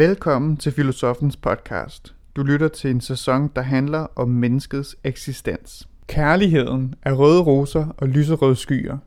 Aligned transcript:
Velkommen 0.00 0.56
til 0.56 0.72
Filosofens 0.72 1.36
podcast. 1.36 2.14
Du 2.36 2.42
lytter 2.42 2.68
til 2.68 2.90
en 2.90 3.00
sæson, 3.00 3.50
der 3.56 3.62
handler 3.62 4.06
om 4.16 4.28
menneskets 4.28 4.96
eksistens. 5.04 5.88
Kærligheden 6.06 6.94
er 7.02 7.12
røde 7.12 7.42
roser 7.42 7.86
og 7.96 8.08
lyserøde 8.08 8.56
skyer, 8.56 8.98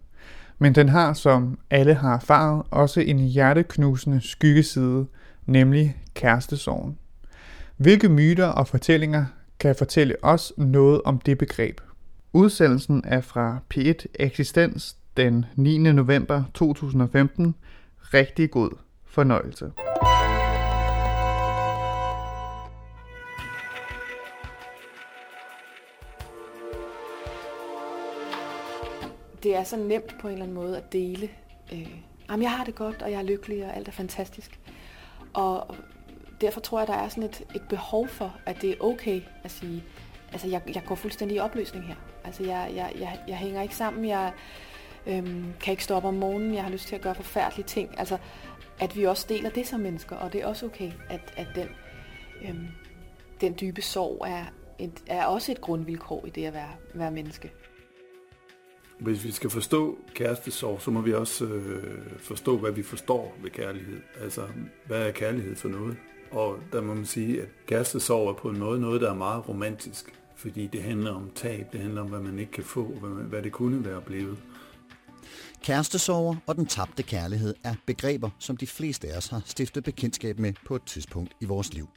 men 0.59 0.75
den 0.75 0.89
har, 0.89 1.13
som 1.13 1.59
alle 1.69 1.93
har 1.93 2.15
erfaret, 2.15 2.63
også 2.71 3.01
en 3.01 3.19
hjerteknusende 3.19 4.21
skyggeside, 4.21 5.05
nemlig 5.45 5.97
kærestesorgen. 6.13 6.97
Hvilke 7.77 8.09
myter 8.09 8.47
og 8.47 8.67
fortællinger 8.67 9.25
kan 9.59 9.75
fortælle 9.75 10.15
os 10.21 10.53
noget 10.57 11.01
om 11.05 11.19
det 11.19 11.37
begreb? 11.37 11.81
Udsendelsen 12.33 13.03
er 13.05 13.21
fra 13.21 13.57
P1 13.73 14.05
Eksistens 14.15 14.95
den 15.17 15.45
9. 15.55 15.77
november 15.77 16.43
2015. 16.53 17.55
Rigtig 18.13 18.51
god 18.51 18.69
fornøjelse. 19.05 19.71
Det 29.43 29.55
er 29.55 29.63
så 29.63 29.77
nemt 29.77 30.15
på 30.19 30.27
en 30.27 30.33
eller 30.33 30.43
anden 30.43 30.55
måde 30.55 30.77
at 30.77 30.93
dele. 30.93 31.29
Øh, 31.73 31.95
jamen, 32.29 32.43
jeg 32.43 32.51
har 32.51 32.63
det 32.63 32.75
godt, 32.75 33.01
og 33.01 33.11
jeg 33.11 33.17
er 33.17 33.23
lykkelig, 33.23 33.65
og 33.65 33.75
alt 33.75 33.87
er 33.87 33.91
fantastisk. 33.91 34.59
Og 35.33 35.75
derfor 36.41 36.59
tror 36.59 36.79
jeg, 36.79 36.87
der 36.87 36.93
er 36.93 37.09
sådan 37.09 37.23
et, 37.23 37.43
et 37.55 37.63
behov 37.69 38.07
for, 38.07 38.37
at 38.45 38.61
det 38.61 38.69
er 38.69 38.75
okay 38.79 39.21
at 39.43 39.51
sige, 39.51 39.83
altså 40.31 40.47
jeg, 40.47 40.61
jeg 40.75 40.83
går 40.85 40.95
fuldstændig 40.95 41.35
i 41.37 41.39
opløsning 41.39 41.85
her. 41.85 41.95
Altså 42.23 42.43
jeg, 42.43 42.71
jeg, 42.75 42.91
jeg, 42.99 43.19
jeg 43.27 43.37
hænger 43.37 43.61
ikke 43.61 43.75
sammen, 43.75 44.05
jeg 44.05 44.31
øhm, 45.07 45.53
kan 45.59 45.71
ikke 45.71 45.83
stå 45.83 45.95
op 45.95 46.05
om 46.05 46.13
morgenen, 46.13 46.53
jeg 46.53 46.63
har 46.63 46.71
lyst 46.71 46.87
til 46.87 46.95
at 46.95 47.01
gøre 47.01 47.15
forfærdelige 47.15 47.67
ting. 47.67 47.99
Altså 47.99 48.17
at 48.81 48.95
vi 48.95 49.03
også 49.03 49.25
deler 49.29 49.49
det 49.49 49.67
som 49.67 49.79
mennesker, 49.79 50.15
og 50.15 50.33
det 50.33 50.41
er 50.41 50.45
også 50.45 50.65
okay, 50.65 50.91
at, 51.09 51.33
at 51.37 51.47
den, 51.55 51.67
øhm, 52.41 52.67
den 53.41 53.55
dybe 53.61 53.81
sorg 53.81 54.25
er, 54.27 54.45
et, 54.79 55.03
er 55.07 55.25
også 55.25 55.51
et 55.51 55.61
grundvilkår 55.61 56.25
i 56.25 56.29
det 56.29 56.45
at 56.45 56.53
være, 56.53 56.71
være 56.93 57.11
menneske. 57.11 57.51
Hvis 59.01 59.23
vi 59.23 59.31
skal 59.31 59.49
forstå 59.49 59.97
kærestesorg, 60.15 60.81
så 60.81 60.91
må 60.91 61.01
vi 61.01 61.13
også 61.13 61.45
øh, 61.45 62.19
forstå, 62.19 62.57
hvad 62.57 62.71
vi 62.71 62.83
forstår 62.83 63.37
ved 63.43 63.51
kærlighed. 63.51 63.99
Altså, 64.21 64.47
hvad 64.87 65.07
er 65.07 65.11
kærlighed 65.11 65.55
for 65.55 65.69
noget? 65.69 65.97
Og 66.31 66.59
der 66.71 66.81
må 66.81 66.93
man 66.93 67.05
sige, 67.05 67.41
at 67.41 67.47
kærestesorg 67.67 68.29
er 68.29 68.33
på 68.33 68.49
en 68.49 68.59
måde 68.59 68.79
noget, 68.79 69.01
der 69.01 69.09
er 69.09 69.15
meget 69.15 69.49
romantisk. 69.49 70.13
Fordi 70.35 70.67
det 70.67 70.83
handler 70.83 71.11
om 71.11 71.31
tab, 71.35 71.73
det 71.73 71.81
handler 71.81 72.01
om, 72.01 72.07
hvad 72.07 72.19
man 72.19 72.39
ikke 72.39 72.51
kan 72.51 72.63
få, 72.63 72.83
hvad, 72.99 73.09
man, 73.09 73.25
hvad 73.25 73.41
det 73.41 73.51
kunne 73.51 73.85
være 73.85 74.01
blevet. 74.01 74.37
Kærestesorger 75.63 76.35
og 76.47 76.55
den 76.55 76.65
tabte 76.65 77.03
kærlighed 77.03 77.55
er 77.63 77.75
begreber, 77.85 78.29
som 78.39 78.57
de 78.57 78.67
fleste 78.67 79.07
af 79.07 79.17
os 79.17 79.27
har 79.27 79.41
stiftet 79.45 79.83
bekendtskab 79.83 80.39
med 80.39 80.53
på 80.65 80.75
et 80.75 80.83
tidspunkt 80.83 81.33
i 81.41 81.45
vores 81.45 81.73
liv. 81.73 81.89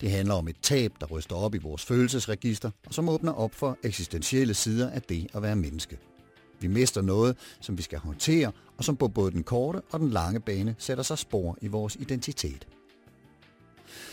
Det 0.00 0.10
handler 0.10 0.34
om 0.34 0.48
et 0.48 0.56
tab, 0.62 0.92
der 1.00 1.06
ryster 1.06 1.36
op 1.36 1.54
i 1.54 1.58
vores 1.58 1.84
følelsesregister, 1.84 2.70
og 2.86 2.94
som 2.94 3.08
åbner 3.08 3.32
op 3.32 3.54
for 3.54 3.78
eksistentielle 3.82 4.54
sider 4.54 4.90
af 4.90 5.02
det 5.02 5.26
at 5.34 5.42
være 5.42 5.56
menneske. 5.56 5.98
Vi 6.60 6.66
mister 6.68 7.02
noget, 7.02 7.36
som 7.60 7.78
vi 7.78 7.82
skal 7.82 7.98
håndtere, 7.98 8.52
og 8.76 8.84
som 8.84 8.96
på 8.96 9.08
både 9.08 9.30
den 9.32 9.42
korte 9.42 9.80
og 9.90 10.00
den 10.00 10.10
lange 10.10 10.40
bane 10.40 10.74
sætter 10.78 11.04
sig 11.04 11.18
spor 11.18 11.58
i 11.60 11.66
vores 11.66 11.96
identitet. 11.96 12.66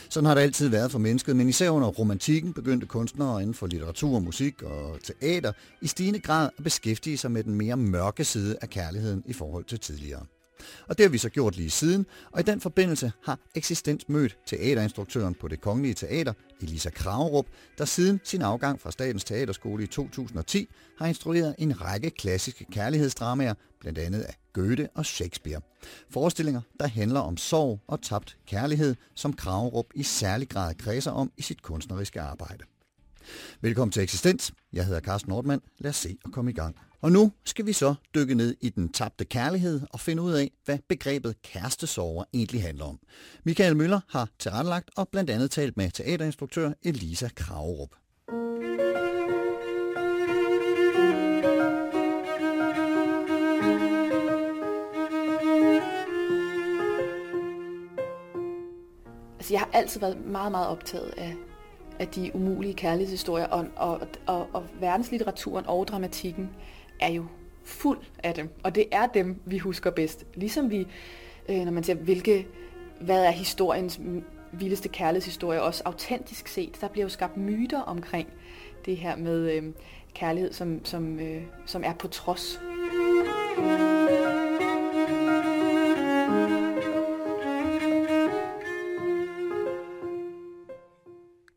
Sådan 0.09 0.25
har 0.25 0.35
det 0.35 0.41
altid 0.41 0.67
været 0.67 0.91
for 0.91 0.99
mennesket, 0.99 1.35
men 1.35 1.49
især 1.49 1.69
under 1.69 1.87
romantikken 1.87 2.53
begyndte 2.53 2.87
kunstnere 2.87 3.41
inden 3.41 3.53
for 3.53 3.67
litteratur, 3.67 4.19
musik 4.19 4.63
og 4.63 4.97
teater 5.03 5.51
i 5.81 5.87
stigende 5.87 6.19
grad 6.19 6.49
at 6.57 6.63
beskæftige 6.63 7.17
sig 7.17 7.31
med 7.31 7.43
den 7.43 7.55
mere 7.55 7.77
mørke 7.77 8.23
side 8.25 8.57
af 8.61 8.69
kærligheden 8.69 9.23
i 9.25 9.33
forhold 9.33 9.63
til 9.63 9.79
tidligere. 9.79 10.25
Og 10.87 10.97
det 10.97 11.03
har 11.03 11.09
vi 11.09 11.17
så 11.17 11.29
gjort 11.29 11.55
lige 11.55 11.69
siden, 11.69 12.05
og 12.31 12.39
i 12.39 12.43
den 12.43 12.61
forbindelse 12.61 13.11
har 13.23 13.39
Eksistens 13.55 14.09
mødt 14.09 14.37
teaterinstruktøren 14.45 15.35
på 15.35 15.47
det 15.47 15.61
Kongelige 15.61 15.93
Teater, 15.93 16.33
Elisa 16.61 16.89
Kragerup, 16.89 17.45
der 17.77 17.85
siden 17.85 18.21
sin 18.23 18.41
afgang 18.41 18.81
fra 18.81 18.91
Statens 18.91 19.23
Teaterskole 19.23 19.83
i 19.83 19.87
2010 19.87 20.69
har 20.97 21.07
instrueret 21.07 21.55
en 21.57 21.81
række 21.81 22.09
klassiske 22.09 22.65
kærlighedsdramaer, 22.71 23.53
blandt 23.79 23.99
andet 23.99 24.21
af 24.21 24.35
Goethe 24.53 24.89
og 24.95 25.05
Shakespeare. 25.05 25.61
Forestillinger, 26.09 26.61
der 26.79 26.87
handler 26.87 27.19
om 27.19 27.37
sorg 27.37 27.79
og 27.87 28.01
tabt 28.01 28.37
kærlighed, 28.47 28.95
som 29.15 29.33
Kragerup 29.33 29.85
i 29.95 30.03
særlig 30.03 30.49
grad 30.49 30.75
kredser 30.75 31.11
om 31.11 31.31
i 31.37 31.41
sit 31.41 31.61
kunstneriske 31.61 32.21
arbejde. 32.21 32.63
Velkommen 33.61 33.91
til 33.91 34.03
Eksistens. 34.03 34.51
Jeg 34.73 34.85
hedder 34.85 35.01
Carsten 35.01 35.29
Nordmann. 35.29 35.61
Lad 35.79 35.89
os 35.89 35.95
se 35.95 36.17
og 36.25 36.31
komme 36.31 36.51
i 36.51 36.53
gang. 36.53 36.75
Og 37.01 37.11
nu 37.11 37.31
skal 37.45 37.65
vi 37.65 37.73
så 37.73 37.95
dykke 38.15 38.35
ned 38.35 38.55
i 38.61 38.69
den 38.69 38.91
tabte 38.91 39.25
kærlighed 39.25 39.81
og 39.89 39.99
finde 39.99 40.21
ud 40.21 40.33
af, 40.33 40.51
hvad 40.65 40.77
begrebet 40.89 41.41
kærestesover 41.41 42.23
egentlig 42.33 42.63
handler 42.63 42.85
om. 42.85 42.99
Michael 43.43 43.75
Møller 43.75 43.99
har 44.09 44.29
tilrettelagt 44.39 44.89
og 44.97 45.09
blandt 45.09 45.29
andet 45.29 45.51
talt 45.51 45.77
med 45.77 45.91
teaterinstruktør 45.91 46.71
Elisa 46.83 47.29
Kragerup. 47.35 47.89
Altså, 59.37 59.53
jeg 59.53 59.59
har 59.59 59.69
altid 59.73 59.99
været 59.99 60.25
meget, 60.25 60.51
meget 60.51 60.67
optaget 60.67 61.13
af, 61.17 61.35
af 61.99 62.07
de 62.07 62.31
umulige 62.33 62.73
kærlighedshistorier, 62.73 63.45
og, 63.45 63.65
og, 63.75 64.01
og, 64.25 64.47
og 64.53 64.63
verdenslitteraturen 64.79 65.65
og 65.67 65.87
dramatikken 65.87 66.49
er 66.99 67.11
jo 67.11 67.25
fuld 67.63 67.99
af 68.23 68.33
dem, 68.33 68.49
og 68.63 68.75
det 68.75 68.85
er 68.91 69.05
dem, 69.05 69.41
vi 69.45 69.57
husker 69.57 69.91
bedst. 69.91 70.25
Ligesom 70.35 70.71
vi, 70.71 70.87
øh, 71.49 71.65
når 71.65 71.71
man 71.71 71.83
ser, 71.83 71.93
hvilke, 71.93 72.47
hvad 73.01 73.25
er 73.25 73.31
historiens 73.31 73.99
vildeste 74.51 74.89
kærlighedshistorie, 74.89 75.61
også 75.61 75.81
autentisk 75.85 76.47
set, 76.47 76.81
der 76.81 76.87
bliver 76.87 77.05
jo 77.05 77.09
skabt 77.09 77.37
myter 77.37 77.81
omkring 77.81 78.27
det 78.85 78.97
her 78.97 79.15
med 79.15 79.51
øh, 79.51 79.63
kærlighed, 80.13 80.53
som, 80.53 80.85
som, 80.85 81.19
øh, 81.19 81.41
som 81.65 81.83
er 81.85 81.93
på 81.93 82.07
trods. 82.07 82.59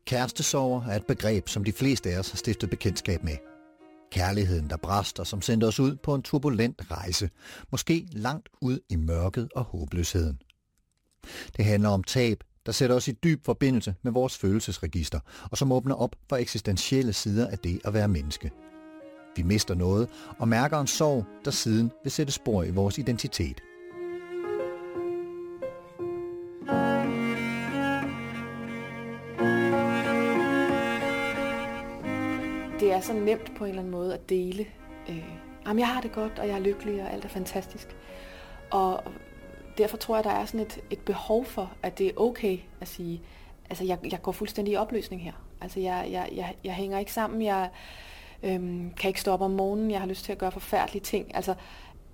Kærestesover 0.07 0.83
er 0.85 0.95
et 0.95 1.05
begreb, 1.05 1.47
som 1.47 1.63
de 1.63 1.71
fleste 1.71 2.09
af 2.09 2.19
os 2.19 2.29
har 2.29 2.37
stiftet 2.37 2.69
bekendtskab 2.69 3.23
med. 3.23 3.37
Kærligheden, 4.11 4.69
der 4.69 4.77
bræster, 4.77 5.23
som 5.23 5.41
sendte 5.41 5.65
os 5.65 5.79
ud 5.79 5.95
på 5.95 6.15
en 6.15 6.21
turbulent 6.21 6.91
rejse, 6.91 7.29
måske 7.71 8.07
langt 8.11 8.49
ud 8.61 8.79
i 8.89 8.95
mørket 8.95 9.49
og 9.55 9.63
håbløsheden. 9.63 10.41
Det 11.57 11.65
handler 11.65 11.89
om 11.89 12.03
tab, 12.03 12.43
der 12.65 12.71
sætter 12.71 12.95
os 12.95 13.07
i 13.07 13.11
dyb 13.11 13.45
forbindelse 13.45 13.95
med 14.03 14.11
vores 14.11 14.37
følelsesregister, 14.37 15.19
og 15.51 15.57
som 15.57 15.71
åbner 15.71 15.95
op 15.95 16.15
for 16.29 16.35
eksistentielle 16.35 17.13
sider 17.13 17.47
af 17.47 17.57
det 17.57 17.79
at 17.85 17.93
være 17.93 18.07
menneske. 18.07 18.51
Vi 19.35 19.43
mister 19.43 19.75
noget 19.75 20.09
og 20.39 20.47
mærker 20.47 20.79
en 20.79 20.87
sorg, 20.87 21.25
der 21.45 21.51
siden 21.51 21.91
vil 22.03 22.11
sætte 22.11 22.33
spor 22.33 22.63
i 22.63 22.71
vores 22.71 22.97
identitet. 22.97 23.61
Er 32.97 33.01
så 33.01 33.13
nemt 33.13 33.55
på 33.55 33.63
en 33.63 33.69
eller 33.69 33.81
anden 33.81 33.91
måde 33.91 34.13
at 34.13 34.29
dele. 34.29 34.65
Øh, 35.09 35.23
jamen, 35.67 35.79
jeg 35.79 35.87
har 35.87 36.01
det 36.01 36.11
godt, 36.11 36.39
og 36.39 36.47
jeg 36.47 36.55
er 36.55 36.59
lykkelig, 36.59 37.03
og 37.03 37.13
alt 37.13 37.25
er 37.25 37.29
fantastisk. 37.29 37.95
Og 38.71 39.03
derfor 39.77 39.97
tror 39.97 40.15
jeg, 40.15 40.23
der 40.23 40.29
er 40.29 40.45
sådan 40.45 40.59
et, 40.59 40.79
et 40.89 40.99
behov 40.99 41.45
for, 41.45 41.73
at 41.83 41.97
det 41.97 42.07
er 42.07 42.11
okay 42.17 42.57
at 42.81 42.87
sige, 42.87 43.21
altså 43.69 43.83
jeg, 43.83 43.97
jeg 44.11 44.21
går 44.21 44.31
fuldstændig 44.31 44.73
i 44.73 44.77
opløsning 44.77 45.23
her. 45.23 45.33
Altså 45.61 45.79
jeg, 45.79 46.07
jeg, 46.11 46.29
jeg, 46.35 46.55
jeg 46.63 46.73
hænger 46.73 46.99
ikke 46.99 47.13
sammen, 47.13 47.41
jeg 47.41 47.69
øhm, 48.43 48.93
kan 48.93 49.07
ikke 49.07 49.21
stå 49.21 49.31
op 49.31 49.41
om 49.41 49.51
morgenen, 49.51 49.91
jeg 49.91 49.99
har 49.99 50.07
lyst 50.07 50.25
til 50.25 50.31
at 50.31 50.37
gøre 50.37 50.51
forfærdelige 50.51 51.03
ting. 51.03 51.35
Altså 51.35 51.55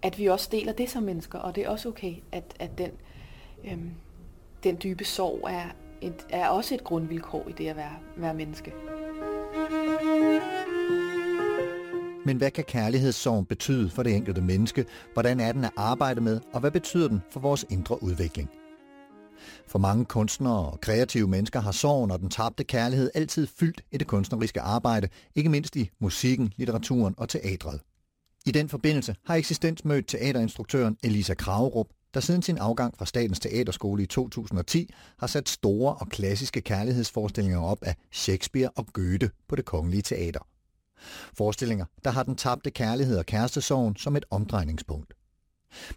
at 0.04 0.20
vi 0.20 0.26
også 0.26 0.50
deler 0.52 0.74
det 0.74 0.90
som 0.90 1.04
mennesker, 1.04 1.40
og 1.40 1.56
det 1.56 1.64
er 1.64 1.70
også 1.70 1.90
okay, 1.90 2.16
at, 2.32 2.44
at 2.60 2.78
den, 2.78 2.92
øhm, 3.64 3.92
den 4.64 4.78
dybe 4.84 5.04
sorg 5.04 5.48
er, 5.50 5.66
et, 6.02 6.26
er 6.30 6.48
også 6.48 6.76
et 6.76 6.84
grundvilkår 6.84 7.48
i 7.48 7.52
det 7.52 7.68
at 7.68 7.76
være, 7.76 7.96
være 8.16 8.34
menneske. 8.34 8.74
Men 12.26 12.38
hvad 12.38 12.52
kan 12.52 12.64
kærlighedssorgen 12.64 13.46
betyde 13.46 13.90
for 13.90 14.04
det 14.04 14.16
enkelte 14.16 14.42
menneske? 14.42 14.86
Hvordan 15.14 15.40
er 15.40 15.52
den 15.52 15.66
at 15.66 15.72
arbejde 15.76 16.22
med, 16.22 16.40
og 16.54 16.60
hvad 16.60 16.72
betyder 16.72 17.08
den 17.08 17.22
for 17.32 17.40
vores 17.40 17.66
indre 17.70 18.04
udvikling? 18.04 18.50
For 19.68 19.80
mange 19.80 20.06
kunstnere 20.06 20.72
og 20.72 20.82
kreative 20.82 21.28
mennesker 21.28 21.60
har 21.60 21.72
sorgen 21.72 22.12
og 22.12 22.20
den 22.20 22.30
tabte 22.30 22.64
kærlighed 22.64 23.12
altid 23.14 23.48
fyldt 23.48 23.84
i 23.92 23.98
det 23.98 24.08
kunstneriske 24.08 24.62
arbejde, 24.62 25.08
ikke 25.36 25.50
mindst 25.50 25.76
i 25.76 25.90
musikken, 26.00 26.54
litteraturen 26.58 27.16
og 27.18 27.30
teatret. 27.30 27.80
I 28.46 28.52
den 28.52 28.70
forbindelse 28.70 29.16
har 29.26 29.36
Eksistens 29.36 29.86
mødt 29.86 30.08
teaterinstruktøren 30.08 30.98
Elisa 31.04 31.34
Kragerup, 31.34 31.88
der 32.14 32.20
siden 32.20 32.42
sin 32.42 32.58
afgang 32.58 32.98
fra 32.98 33.06
Statens 33.06 33.40
Teaterskole 33.40 34.04
i 34.04 34.06
2010 34.06 34.94
har 35.20 35.28
sat 35.28 35.50
store 35.50 35.96
og 35.96 36.10
klassiske 36.10 36.62
kærlighedsforestillinger 36.62 37.62
op 37.62 37.78
af 37.82 37.96
Shakespeare 38.12 38.70
og 38.76 38.88
Goethe 38.94 39.30
på 39.48 39.56
det 39.56 39.66
kongelige 39.66 40.02
teater. 40.02 40.40
Forestillinger, 41.38 41.86
der 42.04 42.12
har 42.12 42.24
den 42.24 42.36
tabte 42.36 42.72
kærlighed 42.72 43.18
og 43.18 43.26
kærestesorgen 43.26 43.96
som 43.96 44.16
et 44.16 44.26
omdrejningspunkt. 44.32 45.14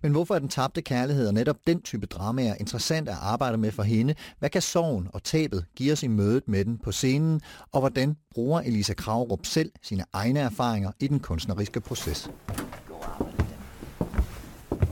Men 0.03 0.13
hvorfor 0.13 0.35
er 0.35 0.39
den 0.39 0.49
tabte 0.49 0.83
kærlighed 0.83 1.29
og 1.29 1.35
netop 1.35 1.57
den 1.67 1.83
type 1.83 2.07
dramaer 2.07 2.55
interessant 2.55 3.09
at 3.09 3.17
arbejde 3.21 3.57
med 3.57 3.73
for 3.73 3.83
hende? 3.83 4.15
Hvad 4.39 4.51
kan 4.51 4.63
sorgen 4.63 5.09
og 5.13 5.23
tabet 5.23 5.65
give 5.77 5.93
os 5.93 6.03
i 6.03 6.09
mødet 6.09 6.49
med 6.49 6.65
den 6.65 6.79
på 6.79 6.93
scenen? 6.93 7.41
Og 7.73 7.81
hvordan 7.81 8.17
bruger 8.31 8.61
Elisa 8.61 8.95
Kravrup 8.95 9.47
selv 9.47 9.73
sine 9.83 10.05
egne 10.13 10.41
erfaringer 10.41 10.93
i 11.01 11.07
den 11.09 11.21
kunstneriske 11.21 11.81
proces? 11.81 12.31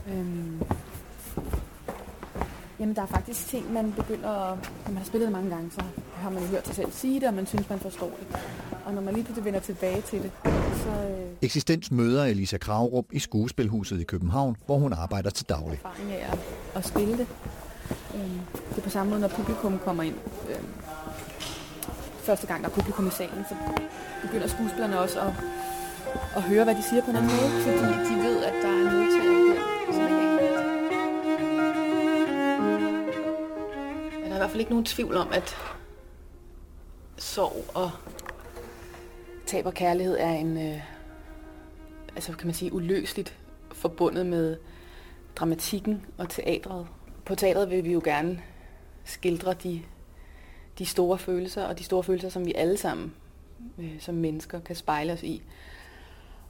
Øhm. 0.09 0.74
Jamen, 2.79 2.95
der 2.95 3.01
er 3.01 3.05
faktisk 3.05 3.47
ting, 3.47 3.73
man 3.73 3.93
begynder 3.97 4.29
at... 4.29 4.57
Når 4.85 4.91
man 4.91 4.97
har 4.97 5.05
spillet 5.05 5.31
mange 5.31 5.49
gange, 5.49 5.71
så 5.71 5.81
har 6.15 6.29
man 6.29 6.43
hørt 6.43 6.65
sig 6.67 6.75
selv 6.75 6.91
sige 6.91 7.19
det, 7.19 7.27
og 7.27 7.33
man 7.33 7.45
synes, 7.47 7.69
man 7.69 7.79
forstår 7.79 8.11
det. 8.19 8.37
Og 8.85 8.93
når 8.93 9.01
man 9.01 9.13
lige 9.13 9.23
pludselig 9.23 9.45
vender 9.45 9.59
tilbage 9.59 10.01
til 10.01 10.23
det, 10.23 10.31
så... 10.83 10.89
Øh, 10.89 11.27
Eksistens 11.41 11.91
møder 11.91 12.25
Elisa 12.25 12.57
Kravrup 12.57 13.05
i 13.11 13.19
Skuespilhuset 13.19 13.99
i 13.99 14.03
København, 14.03 14.55
hvor 14.65 14.77
hun 14.77 14.93
arbejder 14.93 15.29
til 15.29 15.49
daglig. 15.49 15.79
Erfaring 15.83 16.11
af 16.11 16.31
at, 16.31 16.39
at 16.75 16.85
spille 16.87 17.17
det. 17.17 17.27
Øhm, 18.15 18.39
det 18.69 18.77
er 18.77 18.81
på 18.81 18.89
samme 18.89 19.09
måde, 19.09 19.21
når 19.21 19.27
publikum 19.27 19.79
kommer 19.85 20.03
ind. 20.03 20.15
Øhm, 20.49 20.67
første 22.23 22.47
gang, 22.47 22.63
der 22.63 22.69
er 22.69 22.73
publikum 22.73 23.07
i 23.07 23.11
salen, 23.11 23.45
så 23.49 23.55
begynder 24.21 24.47
skuespillerne 24.47 24.99
også 24.99 25.19
at, 25.19 25.33
at 26.35 26.41
høre, 26.43 26.63
hvad 26.63 26.75
de 26.75 26.83
siger 26.89 27.01
på 27.03 27.09
en 27.09 27.15
anden 27.15 27.31
måde, 27.31 27.49
fordi 27.63 27.93
de 28.09 28.23
ved, 28.27 28.43
at 28.43 28.53
der 28.63 28.67
er 28.69 28.81
en 28.81 29.04
er 34.35 34.39
i 34.39 34.41
hvert 34.41 34.49
fald 34.49 34.59
ikke 34.59 34.71
nogen 34.71 34.85
tvivl 34.85 35.17
om, 35.17 35.27
at 35.31 35.55
sorg 37.17 37.65
og 37.73 37.91
tab 39.45 39.65
og 39.65 39.73
kærlighed 39.73 40.17
er 40.19 40.31
en, 40.31 40.57
øh, 40.57 40.81
altså 42.15 42.31
kan 42.31 42.47
man 42.47 42.53
sige, 42.53 42.73
uløseligt 42.73 43.37
forbundet 43.71 44.25
med 44.25 44.57
dramatikken 45.35 46.05
og 46.17 46.29
teatret. 46.29 46.87
På 47.25 47.35
teatret 47.35 47.69
vil 47.69 47.83
vi 47.83 47.91
jo 47.91 48.01
gerne 48.03 48.41
skildre 49.03 49.53
de, 49.53 49.81
de 50.77 50.85
store 50.85 51.17
følelser, 51.17 51.63
og 51.63 51.79
de 51.79 51.83
store 51.83 52.03
følelser, 52.03 52.29
som 52.29 52.45
vi 52.45 52.53
alle 52.55 52.77
sammen 52.77 53.13
øh, 53.77 53.99
som 53.99 54.15
mennesker 54.15 54.59
kan 54.59 54.75
spejle 54.75 55.13
os 55.13 55.23
i. 55.23 55.41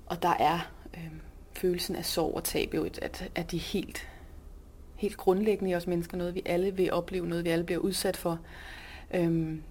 Og 0.05 0.21
der 0.21 0.33
er 0.39 0.71
øh, 0.93 1.11
følelsen 1.53 1.95
af 1.95 2.05
sorg 2.05 2.35
og 2.35 2.43
tab 2.43 2.73
jo 2.73 2.85
et, 2.85 2.99
at, 3.01 3.29
at 3.35 3.51
de 3.51 3.57
helt, 3.57 4.07
helt 4.95 5.17
grundlæggende 5.17 5.71
i 5.71 5.75
os 5.75 5.87
mennesker, 5.87 6.17
noget 6.17 6.35
vi 6.35 6.41
alle 6.45 6.75
vil 6.75 6.93
opleve, 6.93 7.27
noget 7.27 7.45
vi 7.45 7.49
alle 7.49 7.65
bliver 7.65 7.79
udsat 7.79 8.17
for. 8.17 8.39
Øhm, 9.13 9.63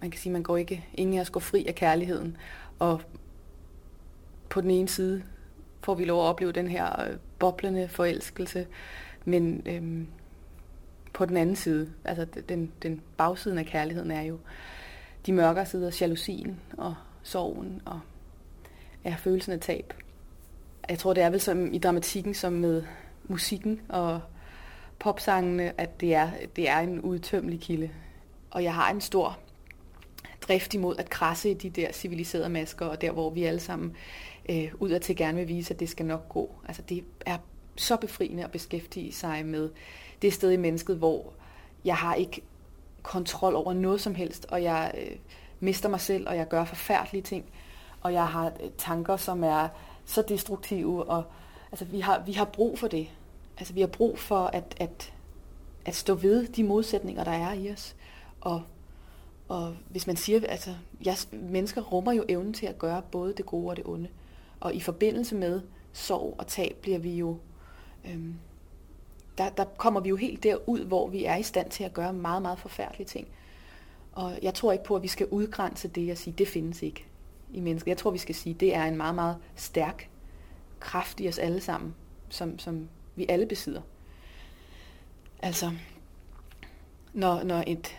man 0.00 0.10
kan 0.10 0.20
sige, 0.20 0.32
man 0.32 0.42
går 0.42 0.56
ikke, 0.56 0.86
ingen 0.94 1.16
af 1.16 1.20
os 1.20 1.30
går 1.30 1.40
fri 1.40 1.66
af 1.66 1.74
kærligheden. 1.74 2.36
Og 2.78 3.02
på 4.48 4.60
den 4.60 4.70
ene 4.70 4.88
side 4.88 5.22
får 5.82 5.94
vi 5.94 6.04
lov 6.04 6.20
at 6.20 6.28
opleve 6.28 6.52
den 6.52 6.68
her 6.68 7.02
øh, 7.02 7.16
boblende 7.38 7.88
forelskelse, 7.88 8.66
men 9.24 9.62
øhm, 9.66 10.06
på 11.12 11.26
den 11.26 11.36
anden 11.36 11.56
side, 11.56 11.92
altså 12.04 12.26
den, 12.48 12.72
den 12.82 13.02
bagsiden 13.16 13.58
af 13.58 13.66
kærligheden 13.66 14.10
er 14.10 14.22
jo 14.22 14.38
de 15.26 15.32
mørkere 15.32 15.66
sider, 15.66 15.96
jalousien 16.00 16.60
og 16.78 16.94
sorgen 17.22 17.82
og 17.84 18.00
ja, 19.04 19.16
følelsen 19.18 19.52
af 19.52 19.60
tab. 19.60 19.94
Jeg 20.88 20.98
tror, 20.98 21.12
det 21.12 21.22
er 21.22 21.30
vel 21.30 21.40
som 21.40 21.72
i 21.72 21.78
dramatikken, 21.78 22.34
som 22.34 22.52
med 22.52 22.82
musikken 23.28 23.80
og 23.88 24.20
popsangene, 24.98 25.80
at 25.80 26.00
det 26.00 26.14
er, 26.14 26.30
det 26.56 26.68
er 26.68 26.78
en 26.78 27.00
udtømmelig 27.00 27.60
kilde. 27.60 27.90
Og 28.50 28.62
jeg 28.64 28.74
har 28.74 28.90
en 28.90 29.00
stor 29.00 29.38
drift 30.48 30.74
imod 30.74 30.96
at 30.96 31.10
krasse 31.10 31.50
i 31.50 31.54
de 31.54 31.70
der 31.70 31.92
civiliserede 31.92 32.48
masker, 32.48 32.86
og 32.86 33.00
der 33.00 33.10
hvor 33.10 33.30
vi 33.30 33.44
alle 33.44 33.60
sammen 33.60 33.96
øh, 34.48 34.72
udad 34.78 35.00
til 35.00 35.16
gerne 35.16 35.38
vil 35.38 35.48
vise, 35.48 35.74
at 35.74 35.80
det 35.80 35.88
skal 35.88 36.06
nok 36.06 36.28
gå. 36.28 36.54
Altså 36.68 36.82
det 36.82 37.04
er 37.26 37.38
så 37.76 37.96
befriende 37.96 38.44
at 38.44 38.50
beskæftige 38.50 39.12
sig 39.12 39.46
med 39.46 39.70
det 40.22 40.32
sted 40.32 40.50
i 40.50 40.56
mennesket, 40.56 40.96
hvor 40.96 41.32
jeg 41.84 41.96
har 41.96 42.14
ikke 42.14 42.42
kontrol 43.02 43.54
over 43.54 43.72
noget 43.72 44.00
som 44.00 44.14
helst, 44.14 44.46
og 44.48 44.62
jeg 44.62 44.92
øh, 44.98 45.16
mister 45.60 45.88
mig 45.88 46.00
selv, 46.00 46.28
og 46.28 46.36
jeg 46.36 46.48
gør 46.48 46.64
forfærdelige 46.64 47.22
ting, 47.22 47.44
og 48.00 48.12
jeg 48.12 48.26
har 48.26 48.46
øh, 48.46 48.70
tanker, 48.78 49.16
som 49.16 49.44
er 49.44 49.68
så 50.04 50.22
destruktive, 50.28 51.04
og 51.04 51.24
altså, 51.72 51.84
vi, 51.84 52.00
har, 52.00 52.22
vi 52.26 52.32
har 52.32 52.44
brug 52.44 52.78
for 52.78 52.88
det. 52.88 53.08
Altså 53.58 53.74
vi 53.74 53.80
har 53.80 53.86
brug 53.86 54.18
for 54.18 54.46
at, 54.46 54.74
at, 54.80 55.12
at 55.84 55.94
stå 55.94 56.14
ved 56.14 56.46
de 56.46 56.64
modsætninger, 56.64 57.24
der 57.24 57.30
er 57.30 57.52
i 57.52 57.70
os, 57.70 57.96
og 58.40 58.62
og 59.48 59.76
hvis 59.88 60.06
man 60.06 60.16
siger, 60.16 60.40
altså, 60.48 60.74
jeg, 61.04 61.16
mennesker 61.32 61.80
rummer 61.80 62.12
jo 62.12 62.24
evnen 62.28 62.52
til 62.52 62.66
at 62.66 62.78
gøre 62.78 63.02
både 63.10 63.34
det 63.36 63.46
gode 63.46 63.68
og 63.68 63.76
det 63.76 63.86
onde. 63.86 64.08
Og 64.60 64.74
i 64.74 64.80
forbindelse 64.80 65.34
med 65.34 65.60
sorg 65.92 66.34
og 66.38 66.46
tab 66.46 66.76
bliver 66.82 66.98
vi 66.98 67.16
jo, 67.16 67.38
øhm, 68.04 68.34
der, 69.38 69.48
der 69.48 69.64
kommer 69.64 70.00
vi 70.00 70.08
jo 70.08 70.16
helt 70.16 70.42
derud, 70.42 70.84
hvor 70.84 71.08
vi 71.08 71.24
er 71.24 71.36
i 71.36 71.42
stand 71.42 71.70
til 71.70 71.84
at 71.84 71.94
gøre 71.94 72.12
meget, 72.12 72.42
meget 72.42 72.58
forfærdelige 72.58 73.06
ting. 73.06 73.28
Og 74.12 74.38
jeg 74.42 74.54
tror 74.54 74.72
ikke 74.72 74.84
på, 74.84 74.96
at 74.96 75.02
vi 75.02 75.08
skal 75.08 75.26
udgrænse 75.26 75.88
det 75.88 76.10
og 76.10 76.18
sige, 76.18 76.34
det 76.38 76.48
findes 76.48 76.82
ikke 76.82 77.04
i 77.52 77.60
mennesker. 77.60 77.90
Jeg 77.90 77.98
tror, 77.98 78.10
vi 78.10 78.18
skal 78.18 78.34
sige, 78.34 78.54
det 78.54 78.74
er 78.74 78.84
en 78.84 78.96
meget, 78.96 79.14
meget 79.14 79.36
stærk 79.54 80.08
kraft 80.80 81.20
i 81.20 81.28
os 81.28 81.38
alle 81.38 81.60
sammen, 81.60 81.94
som, 82.28 82.58
som 82.58 82.88
vi 83.16 83.26
alle 83.28 83.46
besidder. 83.46 83.80
Altså, 85.42 85.72
når, 87.12 87.42
når 87.42 87.64
et, 87.66 87.96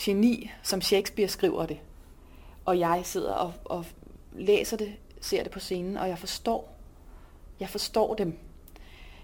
geni, 0.00 0.50
som 0.62 0.80
Shakespeare 0.80 1.28
skriver 1.28 1.66
det. 1.66 1.78
Og 2.64 2.78
jeg 2.78 3.00
sidder 3.04 3.32
og, 3.32 3.52
og 3.64 3.84
læser 4.32 4.76
det, 4.76 4.92
ser 5.20 5.42
det 5.42 5.52
på 5.52 5.60
scenen, 5.60 5.96
og 5.96 6.08
jeg 6.08 6.18
forstår, 6.18 6.76
jeg 7.60 7.68
forstår 7.68 8.14
dem. 8.14 8.38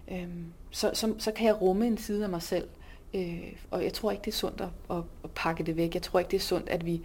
Øhm, 0.08 0.52
så, 0.70 0.90
så, 0.94 1.14
så 1.18 1.32
kan 1.32 1.46
jeg 1.46 1.60
rumme 1.60 1.86
en 1.86 1.98
side 1.98 2.24
af 2.24 2.30
mig 2.30 2.42
selv. 2.42 2.68
Øh, 3.14 3.52
og 3.70 3.84
jeg 3.84 3.92
tror 3.92 4.10
ikke, 4.10 4.22
det 4.24 4.30
er 4.30 4.36
sundt 4.36 4.60
at, 4.60 4.68
at, 4.90 5.02
at 5.24 5.30
pakke 5.34 5.64
det 5.64 5.76
væk. 5.76 5.94
Jeg 5.94 6.02
tror 6.02 6.18
ikke, 6.18 6.30
det 6.30 6.36
er 6.36 6.40
sundt, 6.40 6.68
at 6.68 6.86
vi, 6.86 7.00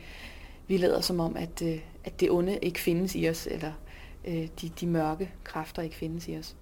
vi 0.67 0.77
lader 0.77 1.01
som 1.01 1.19
om, 1.19 1.37
at, 1.37 1.61
øh, 1.61 1.79
at 2.03 2.19
det 2.19 2.31
onde 2.31 2.59
ikke 2.61 2.79
findes 2.79 3.15
i 3.15 3.29
os, 3.29 3.47
eller 3.47 3.71
øh, 4.25 4.47
de, 4.61 4.69
de 4.79 4.87
mørke 4.87 5.33
kræfter 5.43 5.81
ikke 5.81 5.95
findes 5.95 6.27
i 6.27 6.37
os. 6.37 6.55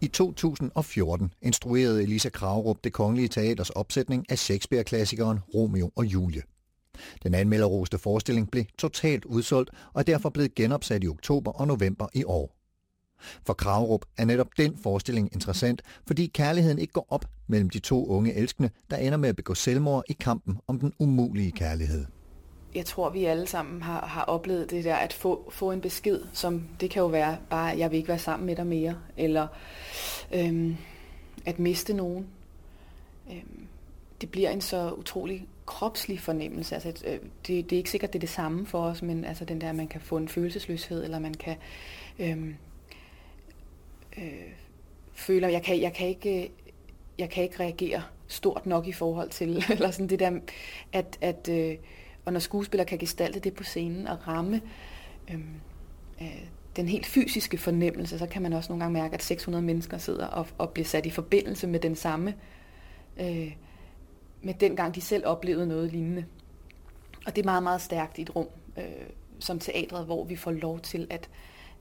I 0.00 0.06
2014 0.08 1.32
instruerede 1.42 2.02
Elisa 2.02 2.28
Kravrup 2.28 2.84
det 2.84 2.92
kongelige 2.92 3.28
teaters 3.28 3.70
opsætning 3.70 4.26
af 4.28 4.38
Shakespeare-klassikeren 4.38 5.38
Romeo 5.54 5.90
og 5.96 6.04
Julie. 6.04 6.42
Den 7.22 7.34
anmelderroste 7.34 7.98
forestilling 7.98 8.50
blev 8.50 8.64
totalt 8.78 9.24
udsolgt 9.24 9.70
og 9.92 10.00
er 10.00 10.02
derfor 10.02 10.30
blevet 10.30 10.54
genopsat 10.54 11.04
i 11.04 11.08
oktober 11.08 11.52
og 11.52 11.66
november 11.66 12.06
i 12.14 12.24
år. 12.24 12.56
For 13.46 13.52
Kravrup 13.52 14.04
er 14.18 14.24
netop 14.24 14.48
den 14.56 14.76
forestilling 14.82 15.28
interessant, 15.32 15.82
fordi 16.06 16.26
kærligheden 16.26 16.78
ikke 16.78 16.92
går 16.92 17.06
op 17.08 17.24
mellem 17.46 17.70
de 17.70 17.78
to 17.78 18.06
unge 18.06 18.34
elskende, 18.34 18.70
der 18.90 18.96
ender 18.96 19.18
med 19.18 19.28
at 19.28 19.36
begå 19.36 19.54
selvmord 19.54 20.04
i 20.08 20.12
kampen 20.12 20.58
om 20.66 20.80
den 20.80 20.92
umulige 20.98 21.52
kærlighed 21.52 22.06
jeg 22.74 22.86
tror, 22.86 23.10
vi 23.10 23.24
alle 23.24 23.46
sammen 23.46 23.82
har, 23.82 24.06
har 24.06 24.24
oplevet 24.24 24.70
det 24.70 24.84
der, 24.84 24.94
at 24.94 25.12
få, 25.12 25.50
få 25.50 25.72
en 25.72 25.80
besked, 25.80 26.20
som 26.32 26.62
det 26.80 26.90
kan 26.90 27.00
jo 27.00 27.06
være 27.06 27.38
bare, 27.50 27.78
jeg 27.78 27.90
vil 27.90 27.96
ikke 27.96 28.08
være 28.08 28.18
sammen 28.18 28.46
med 28.46 28.56
dig 28.56 28.66
mere, 28.66 28.96
eller 29.16 29.46
øhm, 30.32 30.76
at 31.46 31.58
miste 31.58 31.92
nogen. 31.92 32.26
Øhm, 33.30 33.66
det 34.20 34.30
bliver 34.30 34.50
en 34.50 34.60
så 34.60 34.92
utrolig 34.92 35.46
kropslig 35.66 36.20
fornemmelse. 36.20 36.74
Altså, 36.74 37.06
øh, 37.06 37.18
det, 37.46 37.70
det 37.70 37.72
er 37.72 37.76
ikke 37.76 37.90
sikkert, 37.90 38.12
det 38.12 38.18
er 38.18 38.20
det 38.20 38.28
samme 38.28 38.66
for 38.66 38.82
os, 38.82 39.02
men 39.02 39.24
altså 39.24 39.44
den 39.44 39.60
der, 39.60 39.72
man 39.72 39.88
kan 39.88 40.00
få 40.00 40.16
en 40.16 40.28
følelsesløshed, 40.28 41.04
eller 41.04 41.18
man 41.18 41.34
kan 41.34 41.56
øhm, 42.18 42.56
øh, 44.18 44.52
føle, 45.12 45.46
jeg 45.46 45.62
kan, 45.62 45.80
jeg 45.80 45.92
kan 45.92 46.08
ikke, 46.08 46.50
jeg 47.18 47.30
kan 47.30 47.44
ikke 47.44 47.60
reagere 47.60 48.02
stort 48.28 48.66
nok 48.66 48.86
i 48.86 48.92
forhold 48.92 49.30
til, 49.30 49.64
eller 49.70 49.90
sådan 49.90 50.08
det 50.08 50.18
der, 50.18 50.40
at, 50.92 51.18
at 51.20 51.48
øh, 51.48 51.76
og 52.30 52.32
når 52.32 52.40
skuespillere 52.40 52.86
kan 52.86 52.98
gestalte 52.98 53.40
det 53.40 53.54
på 53.54 53.64
scenen 53.64 54.06
og 54.06 54.28
ramme 54.28 54.60
øhm, 55.30 55.54
øh, 56.20 56.42
den 56.76 56.88
helt 56.88 57.06
fysiske 57.06 57.58
fornemmelse, 57.58 58.18
så 58.18 58.26
kan 58.26 58.42
man 58.42 58.52
også 58.52 58.72
nogle 58.72 58.84
gange 58.84 58.92
mærke, 58.92 59.14
at 59.14 59.22
600 59.22 59.64
mennesker 59.64 59.98
sidder 59.98 60.26
og, 60.26 60.46
og 60.58 60.70
bliver 60.70 60.86
sat 60.86 61.06
i 61.06 61.10
forbindelse 61.10 61.66
med 61.66 61.80
den 61.80 61.96
samme, 61.96 62.34
øh, 63.20 63.52
med 64.42 64.54
den 64.54 64.76
gang 64.76 64.94
de 64.94 65.00
selv 65.00 65.26
oplevede 65.26 65.66
noget 65.66 65.92
lignende. 65.92 66.24
Og 67.26 67.36
det 67.36 67.42
er 67.42 67.46
meget, 67.46 67.62
meget 67.62 67.80
stærkt 67.80 68.18
i 68.18 68.22
et 68.22 68.36
rum 68.36 68.48
øh, 68.76 68.84
som 69.38 69.58
teatret, 69.58 70.06
hvor 70.06 70.24
vi 70.24 70.36
får 70.36 70.50
lov 70.50 70.80
til 70.80 71.06
at, 71.10 71.28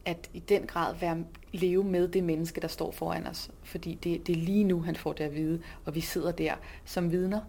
at 0.05 0.29
i 0.33 0.39
den 0.39 0.67
grad 0.67 0.95
være, 0.95 1.23
leve 1.51 1.83
med 1.83 2.07
det 2.07 2.23
menneske, 2.23 2.61
der 2.61 2.67
står 2.67 2.91
foran 2.91 3.27
os. 3.27 3.51
Fordi 3.63 3.99
det, 4.03 4.27
det 4.27 4.37
er 4.37 4.41
lige 4.41 4.63
nu, 4.63 4.81
han 4.81 4.95
får 4.95 5.13
det 5.13 5.23
at 5.23 5.35
vide, 5.35 5.61
og 5.85 5.95
vi 5.95 6.01
sidder 6.01 6.31
der 6.31 6.53
som 6.85 7.11
vidner. 7.11 7.41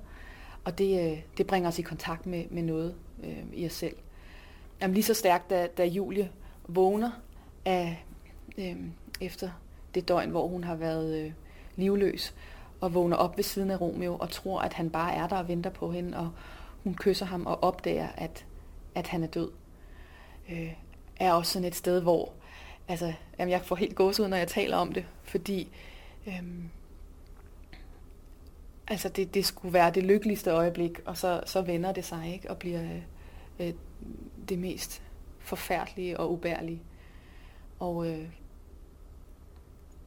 Og 0.64 0.78
det, 0.78 1.12
øh, 1.12 1.18
det 1.38 1.46
bringer 1.46 1.68
os 1.68 1.78
i 1.78 1.82
kontakt 1.82 2.26
med, 2.26 2.44
med 2.50 2.62
noget 2.62 2.94
øh, 3.24 3.44
i 3.52 3.66
os 3.66 3.72
selv. 3.72 3.96
Jamen 4.82 4.94
lige 4.94 5.04
så 5.04 5.14
stærkt, 5.14 5.50
da, 5.50 5.66
da 5.66 5.84
Julie 5.84 6.30
vågner 6.68 7.10
af, 7.64 8.04
øh, 8.58 8.76
efter 9.20 9.50
det 9.94 10.08
døgn, 10.08 10.30
hvor 10.30 10.46
hun 10.46 10.64
har 10.64 10.74
været 10.74 11.18
øh, 11.18 11.32
livløs, 11.76 12.34
og 12.80 12.94
vågner 12.94 13.16
op 13.16 13.36
ved 13.36 13.44
siden 13.44 13.70
af 13.70 13.80
Romeo 13.80 14.16
og 14.16 14.30
tror, 14.30 14.60
at 14.60 14.72
han 14.72 14.90
bare 14.90 15.14
er 15.14 15.28
der 15.28 15.36
og 15.36 15.48
venter 15.48 15.70
på 15.70 15.92
hende, 15.92 16.18
og 16.18 16.30
hun 16.84 16.94
kysser 16.94 17.26
ham 17.26 17.46
og 17.46 17.62
opdager, 17.62 18.08
at, 18.16 18.46
at 18.94 19.06
han 19.06 19.22
er 19.22 19.26
død. 19.26 19.50
Øh, 20.50 20.72
er 21.20 21.32
også 21.32 21.52
sådan 21.52 21.68
et 21.68 21.74
sted, 21.74 22.00
hvor 22.00 22.32
altså, 22.88 23.12
jamen 23.38 23.52
jeg 23.52 23.62
får 23.62 23.76
helt 23.76 23.94
gåsehud, 23.94 24.28
når 24.28 24.36
jeg 24.36 24.48
taler 24.48 24.76
om 24.76 24.92
det, 24.92 25.04
fordi 25.22 25.68
Øhm, 26.26 26.70
altså 28.90 29.08
det, 29.08 29.34
det 29.34 29.46
skulle 29.46 29.72
være 29.72 29.90
det 29.90 30.02
lykkeligste 30.02 30.50
øjeblik, 30.50 31.00
og 31.04 31.16
så, 31.16 31.40
så 31.46 31.62
vender 31.62 31.92
det 31.92 32.04
sig 32.04 32.32
ikke 32.34 32.50
og 32.50 32.58
bliver 32.58 32.82
øh, 32.82 33.02
øh, 33.60 33.74
det 34.48 34.58
mest 34.58 35.02
forfærdelige 35.38 36.20
og 36.20 36.32
ubærlige. 36.32 36.82
Og 37.78 38.08
øh, 38.08 38.28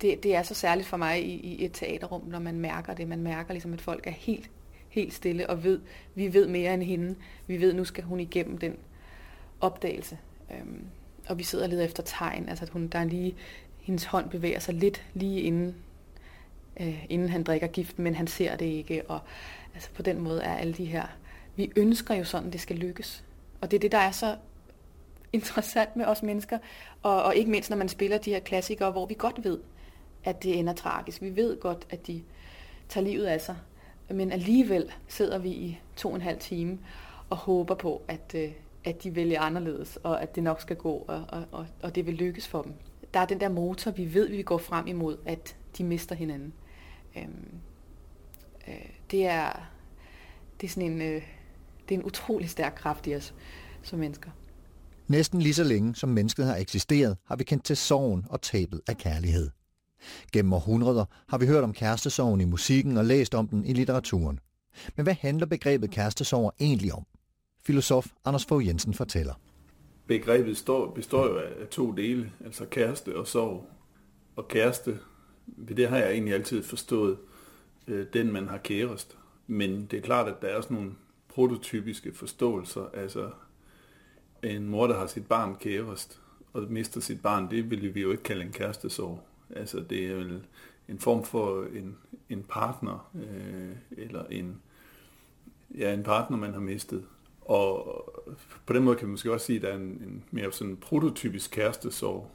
det, 0.02 0.24
det 0.24 0.36
er 0.36 0.44
så 0.44 0.54
særligt 0.54 0.88
for 0.88 0.98
mig 0.98 1.26
i, 1.26 1.34
i 1.34 1.66
et 1.66 1.72
teaterrum, 1.74 2.24
når 2.28 2.40
man 2.40 2.60
mærker 2.60 2.94
det. 2.94 3.08
Man 3.08 3.22
mærker 3.22 3.54
ligesom, 3.54 3.74
at 3.74 3.82
folk 3.82 4.08
er 4.08 4.12
helt, 4.12 4.52
helt 4.90 5.14
stille 5.14 5.50
og 5.50 5.64
ved, 5.64 5.82
vi 6.16 6.34
ved 6.34 6.48
mere 6.48 6.74
end 6.74 6.84
hende. 6.84 7.16
Vi 7.48 7.62
ved, 7.62 7.74
nu 7.74 7.86
skal 7.86 8.04
hun 8.04 8.20
igennem 8.20 8.58
den 8.58 8.78
opdagelse. 9.62 10.18
Øhm, 10.52 10.86
og 11.30 11.38
vi 11.38 11.44
sidder 11.44 11.66
og 11.66 11.70
leder 11.70 11.86
efter 11.86 12.04
tegn. 12.04 12.50
Altså, 12.50 12.66
at 12.66 12.70
hun, 12.70 12.88
der 12.88 13.00
er 13.00 13.04
lige, 13.04 13.36
hendes 13.80 14.06
hånd 14.06 14.30
bevæger 14.30 14.60
sig 14.60 14.74
lidt 14.74 15.06
lige 15.14 15.42
inden, 15.42 15.76
øh, 16.80 17.06
inden 17.10 17.30
han 17.30 17.44
drikker 17.44 17.68
gift, 17.68 18.00
men 18.00 18.16
han 18.16 18.28
ser 18.28 18.56
det 18.56 18.66
ikke. 18.66 19.10
Og 19.10 19.20
altså, 19.74 19.90
på 19.94 20.02
den 20.02 20.20
måde 20.22 20.42
er 20.42 20.56
alle 20.56 20.74
de 20.74 20.86
her... 20.86 21.06
Vi 21.56 21.72
ønsker 21.76 22.16
jo 22.16 22.24
sådan, 22.24 22.52
det 22.52 22.62
skal 22.62 22.76
lykkes. 22.76 23.24
Og 23.62 23.72
det 23.72 23.78
er 23.78 23.82
det, 23.82 23.92
der 23.92 23.98
er 23.98 24.12
så 24.12 24.36
interessant 25.34 25.96
med 25.96 26.06
os 26.06 26.24
mennesker, 26.24 26.58
og, 27.02 27.24
og 27.24 27.36
ikke 27.36 27.52
mindst 27.52 27.70
når 27.70 27.78
man 27.78 27.90
spiller 27.90 28.18
de 28.18 28.30
her 28.30 28.40
klassikere, 28.40 28.92
hvor 28.92 29.06
vi 29.06 29.16
godt 29.18 29.44
ved, 29.44 29.60
at 30.24 30.44
det 30.44 30.60
ender 30.60 30.74
tragisk. 30.74 31.22
Vi 31.22 31.36
ved 31.36 31.60
godt, 31.60 31.88
at 31.90 32.08
de 32.08 32.24
tager 32.90 33.06
livet 33.06 33.26
af 33.26 33.42
sig, 33.42 33.56
men 34.10 34.32
alligevel 34.32 34.92
sidder 35.08 35.38
vi 35.38 35.50
i 35.50 35.80
to 35.96 36.10
og 36.10 36.16
en 36.16 36.22
halv 36.22 36.40
time 36.40 36.80
og 37.30 37.38
håber 37.38 37.76
på, 37.76 38.02
at, 38.08 38.36
øh, 38.36 38.52
at 38.84 39.04
de 39.04 39.16
vælger 39.16 39.42
anderledes, 39.42 39.98
og 40.04 40.22
at 40.22 40.36
det 40.36 40.44
nok 40.44 40.62
skal 40.62 40.76
gå, 40.76 41.06
og, 41.08 41.26
og, 41.52 41.66
og 41.82 41.96
det 41.96 42.06
vil 42.06 42.14
lykkes 42.14 42.48
for 42.48 42.62
dem. 42.62 42.74
Der 43.14 43.20
er 43.20 43.26
den 43.26 43.40
der 43.40 43.50
motor, 43.50 43.92
vi 43.92 44.14
ved, 44.14 44.30
vi 44.30 44.42
går 44.42 44.58
frem 44.58 44.88
imod, 44.88 45.18
at 45.26 45.56
de 45.78 45.84
mister 45.84 46.16
hinanden. 46.16 46.54
Øhm, 47.18 47.50
øh, 48.68 48.90
det 49.12 49.26
er 49.26 49.52
det 50.62 50.68
er 50.68 50.72
sådan 50.72 50.92
en, 50.92 51.02
øh, 51.02 51.22
det 51.90 51.96
er 51.96 52.00
en 52.00 52.06
utrolig 52.06 52.50
stærk 52.50 52.76
kraft 52.76 53.08
i 53.08 53.16
os 53.16 53.34
som 53.82 54.00
mennesker. 54.00 54.30
Næsten 55.08 55.42
lige 55.42 55.54
så 55.54 55.64
længe 55.64 55.96
som 55.96 56.10
mennesket 56.10 56.46
har 56.46 56.56
eksisteret, 56.56 57.18
har 57.26 57.36
vi 57.36 57.44
kendt 57.44 57.64
til 57.64 57.78
sorgen 57.78 58.26
og 58.30 58.42
tabet 58.42 58.82
af 58.88 58.98
kærlighed. 58.98 59.50
Gennem 60.32 60.54
århundreder 60.54 61.06
har 61.30 61.38
vi 61.38 61.48
hørt 61.48 61.64
om 61.64 61.74
kærestesorgen 61.74 62.42
i 62.42 62.46
musikken 62.46 62.98
og 62.98 63.06
læst 63.06 63.36
om 63.36 63.48
den 63.48 63.66
i 63.66 63.74
litteraturen. 63.74 64.40
Men 64.96 65.04
hvad 65.04 65.16
handler 65.20 65.46
begrebet 65.46 65.92
kærestesorg 65.92 66.54
egentlig 66.60 66.94
om? 66.94 67.06
Filosof 67.66 68.08
Anders 68.26 68.46
Fogh 68.46 68.68
Jensen 68.68 68.94
fortæller. 68.94 69.34
Begrebet 70.08 70.46
består, 70.46 70.94
består 70.94 71.26
jo 71.26 71.38
af 71.38 71.68
to 71.72 71.92
dele, 71.92 72.32
altså 72.46 72.66
kæreste 72.66 73.16
og 73.16 73.28
sorg. 73.28 73.70
Og 74.36 74.48
kæreste, 74.48 75.00
det 75.78 75.90
har 75.90 75.98
jeg 75.98 76.12
egentlig 76.12 76.34
altid 76.34 76.64
forstået, 76.64 77.18
øh, 77.88 78.06
den 78.14 78.32
man 78.32 78.48
har 78.48 78.58
kærest. 78.58 79.18
Men 79.48 79.86
det 79.86 79.98
er 79.98 80.02
klart, 80.02 80.28
at 80.28 80.42
der 80.42 80.48
er 80.48 80.58
også 80.58 80.74
nogle 80.74 80.92
prototypiske 81.28 82.14
forståelser, 82.14 82.86
altså 82.94 83.30
en 84.44 84.68
mor, 84.68 84.88
der 84.88 84.98
har 84.98 85.08
sit 85.08 85.28
barn 85.28 85.56
kærest, 85.56 86.22
og 86.54 86.64
mister 86.70 87.02
sit 87.02 87.22
barn, 87.22 87.52
det 87.52 87.70
vil 87.70 87.96
vi 87.96 88.02
jo 88.02 88.12
ikke 88.12 88.24
kalde 88.24 88.42
en 88.42 88.52
kærestesorg. 88.52 89.20
Altså 89.56 89.80
det 89.90 90.06
er 90.06 90.16
vel 90.16 90.42
en 90.90 91.00
form 91.00 91.24
for 91.24 91.64
en, 91.64 91.98
en 92.30 92.44
partner, 92.50 93.12
øh, 93.16 93.76
eller 93.92 94.26
en, 94.26 94.62
ja, 95.78 95.94
en 95.94 96.04
partner, 96.04 96.38
man 96.38 96.54
har 96.54 96.60
mistet. 96.60 97.06
Og 97.42 97.86
på 98.66 98.74
den 98.74 98.84
måde 98.84 98.96
kan 98.96 99.08
man 99.08 99.12
måske 99.12 99.34
også 99.34 99.46
sige, 99.46 99.56
at 99.56 99.62
der 99.62 99.70
er 99.70 99.76
en, 99.76 99.82
en 99.82 100.24
mere 100.32 100.52
sådan 100.52 100.78
prototypisk 100.78 101.52
kærestesorg, 101.52 102.32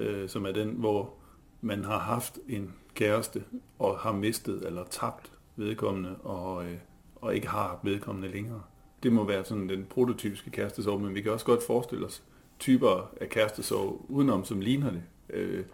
øh, 0.00 0.28
som 0.28 0.46
er 0.46 0.52
den, 0.52 0.70
hvor 0.70 1.14
man 1.62 1.84
har 1.84 1.98
haft 1.98 2.38
en 2.48 2.74
kæreste 2.94 3.44
og 3.78 3.98
har 3.98 4.12
mistet 4.12 4.66
eller 4.66 4.84
tabt 4.84 5.32
vedkommende 5.56 6.16
og, 6.16 6.66
øh, 6.66 6.78
og 7.16 7.34
ikke 7.34 7.48
har 7.48 7.80
vedkommende 7.82 8.28
længere. 8.28 8.62
Det 9.02 9.12
må 9.12 9.24
være 9.24 9.44
sådan 9.44 9.68
den 9.68 9.86
prototypiske 9.90 10.50
kærestesorg, 10.50 11.00
men 11.00 11.14
vi 11.14 11.22
kan 11.22 11.32
også 11.32 11.46
godt 11.46 11.66
forestille 11.66 12.06
os 12.06 12.22
typer 12.58 13.10
af 13.20 13.28
kærestesorg 13.28 14.06
udenom, 14.08 14.44
som 14.44 14.60
ligner 14.60 14.90
det. 14.90 15.02
Øh, 15.30 15.64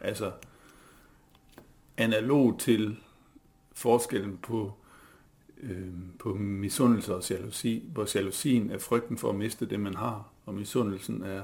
altså 0.00 0.32
analog 1.96 2.58
til 2.58 2.96
forskellen 3.72 4.38
på, 4.42 4.72
øh, 5.62 5.88
på 6.18 6.34
misundelse 6.34 7.14
og 7.14 7.30
jalousi, 7.30 7.84
hvor 7.92 8.16
jalousien 8.16 8.70
er 8.70 8.78
frygten 8.78 9.18
for 9.18 9.28
at 9.28 9.34
miste 9.34 9.66
det, 9.66 9.80
man 9.80 9.94
har, 9.94 10.28
og 10.46 10.54
misundelsen 10.54 11.22
er 11.22 11.42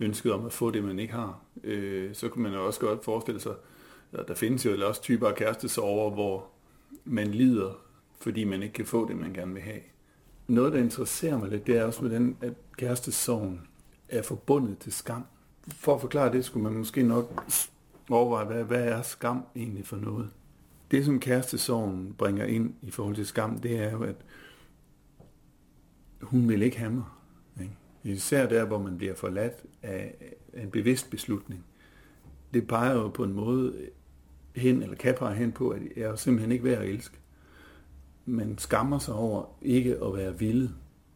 ønsket 0.00 0.32
om 0.32 0.46
at 0.46 0.52
få 0.52 0.70
det, 0.70 0.84
man 0.84 0.98
ikke 0.98 1.12
har. 1.12 1.40
Øh, 1.64 2.14
så 2.14 2.28
kunne 2.28 2.42
man 2.42 2.52
jo 2.52 2.66
også 2.66 2.80
godt 2.80 3.04
forestille 3.04 3.40
sig, 3.40 3.54
at 4.12 4.28
der 4.28 4.34
findes 4.34 4.66
jo 4.66 4.88
også 4.88 5.02
typer 5.02 5.28
af 5.28 5.34
kærestesover, 5.34 6.10
hvor 6.10 6.46
man 7.04 7.28
lider, 7.28 7.78
fordi 8.20 8.44
man 8.44 8.62
ikke 8.62 8.72
kan 8.72 8.86
få 8.86 9.08
det, 9.08 9.16
man 9.16 9.32
gerne 9.32 9.52
vil 9.52 9.62
have. 9.62 9.80
Noget, 10.48 10.72
der 10.72 10.78
interesserer 10.78 11.38
mig 11.38 11.48
lidt, 11.48 11.66
det 11.66 11.76
er 11.76 11.84
også 11.84 12.02
med 12.02 12.10
den, 12.10 12.36
at 12.40 12.52
kærestesorgen 12.78 13.60
er 14.08 14.22
forbundet 14.22 14.78
til 14.78 14.92
skam. 14.92 15.24
For 15.68 15.94
at 15.94 16.00
forklare 16.00 16.32
det, 16.32 16.44
skulle 16.44 16.62
man 16.62 16.72
måske 16.72 17.02
nok 17.02 17.44
overveje, 18.10 18.44
hvad, 18.44 18.64
hvad 18.64 18.84
er 18.84 19.02
skam 19.02 19.44
egentlig 19.56 19.86
for 19.86 19.96
noget? 19.96 20.30
Det, 20.90 21.04
som 21.04 21.20
kærestesorgen 21.20 22.14
bringer 22.18 22.44
ind 22.44 22.74
i 22.82 22.90
forhold 22.90 23.14
til 23.14 23.26
skam, 23.26 23.58
det 23.58 23.78
er 23.78 23.90
jo, 23.92 24.02
at 24.02 24.16
hun 26.20 26.48
vil 26.48 26.62
ikke 26.62 26.78
have 26.78 26.90
mig. 26.90 27.04
Især 28.04 28.48
der, 28.48 28.64
hvor 28.64 28.78
man 28.78 28.98
bliver 28.98 29.14
forladt 29.14 29.54
af 29.82 30.14
en 30.54 30.70
bevidst 30.70 31.10
beslutning. 31.10 31.64
Det 32.54 32.68
peger 32.68 32.92
jo 32.92 33.08
på 33.08 33.24
en 33.24 33.32
måde 33.32 33.74
hen, 34.56 34.82
eller 34.82 34.96
kan 34.96 35.14
pege 35.18 35.34
hen 35.34 35.52
på, 35.52 35.68
at 35.68 35.82
jeg 35.96 36.04
er 36.04 36.16
simpelthen 36.16 36.52
ikke 36.52 36.64
værd 36.64 36.82
at 36.82 36.88
elske. 36.88 37.16
Man 38.26 38.58
skammer 38.58 38.98
sig 38.98 39.14
over 39.14 39.44
ikke 39.62 39.96
at 40.04 40.14
være 40.14 40.38
vilde. 40.38 40.70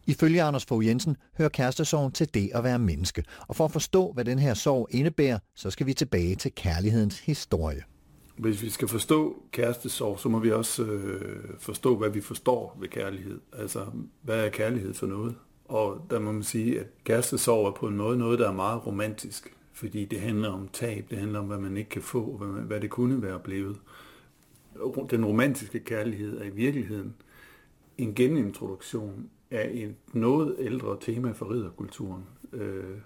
Ifølge 0.07 0.43
Anders 0.43 0.65
Fogh 0.65 0.87
Jensen 0.87 1.17
hører 1.37 1.49
kærestesorgen 1.49 2.11
til 2.11 2.33
det 2.33 2.51
at 2.53 2.63
være 2.63 2.79
menneske. 2.79 3.23
Og 3.47 3.55
for 3.55 3.65
at 3.65 3.71
forstå, 3.71 4.11
hvad 4.11 4.25
den 4.25 4.39
her 4.39 4.53
sorg 4.53 4.87
indebærer, 4.91 5.39
så 5.55 5.69
skal 5.69 5.85
vi 5.85 5.93
tilbage 5.93 6.35
til 6.35 6.51
kærlighedens 6.55 7.19
historie. 7.19 7.83
Hvis 8.37 8.61
vi 8.61 8.69
skal 8.69 8.87
forstå 8.87 9.43
kærestesorg, 9.51 10.19
så 10.19 10.29
må 10.29 10.39
vi 10.39 10.51
også 10.51 10.83
øh, 10.83 11.59
forstå, 11.59 11.97
hvad 11.97 12.09
vi 12.09 12.21
forstår 12.21 12.77
ved 12.79 12.87
kærlighed. 12.87 13.39
Altså, 13.53 13.85
hvad 14.21 14.45
er 14.45 14.49
kærlighed 14.49 14.93
for 14.93 15.07
noget? 15.07 15.35
Og 15.65 16.05
der 16.09 16.19
må 16.19 16.31
man 16.31 16.43
sige, 16.43 16.79
at 16.79 16.87
kærestesorg 17.03 17.67
er 17.67 17.71
på 17.71 17.87
en 17.87 17.97
måde 17.97 18.17
noget, 18.17 18.39
der 18.39 18.47
er 18.47 18.53
meget 18.53 18.87
romantisk. 18.87 19.55
Fordi 19.73 20.05
det 20.05 20.19
handler 20.19 20.49
om 20.49 20.69
tab, 20.73 21.05
det 21.09 21.17
handler 21.17 21.39
om, 21.39 21.45
hvad 21.45 21.57
man 21.57 21.77
ikke 21.77 21.89
kan 21.89 22.01
få, 22.01 22.37
hvad, 22.37 22.47
man, 22.47 22.63
hvad 22.63 22.81
det 22.81 22.89
kunne 22.89 23.21
være 23.21 23.39
blevet. 23.39 23.77
Den 25.11 25.25
romantiske 25.25 25.79
kærlighed 25.79 26.41
er 26.41 26.43
i 26.43 26.49
virkeligheden 26.49 27.15
en 27.97 28.15
genintroduktion 28.15 29.29
af 29.51 29.69
et 29.73 29.95
noget 30.13 30.55
ældre 30.59 30.97
tema 31.01 31.31
for 31.31 31.51
ridderkulturen, 31.51 32.23
øh, 32.53 32.97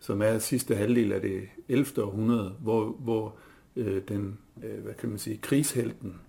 som 0.00 0.22
er 0.22 0.38
sidste 0.38 0.74
halvdel 0.74 1.12
af 1.12 1.20
det 1.20 1.42
11. 1.68 2.04
århundrede, 2.04 2.54
hvor, 2.60 2.84
hvor 2.84 3.36
øh, 3.76 4.02
den, 4.08 4.38
øh, 4.64 4.82
hvad 4.82 4.94
kan 4.94 5.08
man 5.08 5.18
sige, 5.18 5.36
krigshelten 5.36 6.20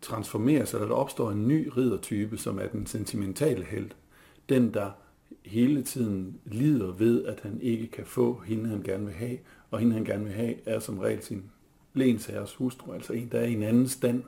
transformerer 0.00 0.64
sig, 0.64 0.80
der 0.80 0.94
opstår 0.94 1.30
en 1.30 1.48
ny 1.48 1.68
riddertype, 1.76 2.36
som 2.36 2.58
er 2.58 2.66
den 2.66 2.86
sentimentale 2.86 3.64
held. 3.64 3.90
Den, 4.48 4.74
der 4.74 4.90
hele 5.44 5.82
tiden 5.82 6.40
lider 6.44 6.92
ved, 6.92 7.24
at 7.24 7.40
han 7.40 7.60
ikke 7.60 7.86
kan 7.86 8.06
få 8.06 8.42
hende, 8.46 8.68
han 8.68 8.82
gerne 8.82 9.04
vil 9.04 9.14
have, 9.14 9.38
og 9.70 9.78
hende, 9.78 9.94
han 9.94 10.04
gerne 10.04 10.24
vil 10.24 10.32
have, 10.32 10.68
er 10.68 10.78
som 10.78 10.98
regel 10.98 11.22
sin 11.22 11.42
lensherres 11.94 12.54
hustru, 12.54 12.92
altså 12.92 13.12
en, 13.12 13.28
der 13.32 13.38
er 13.38 13.46
i 13.46 13.52
en 13.52 13.62
anden 13.62 13.88
stand. 13.88 14.22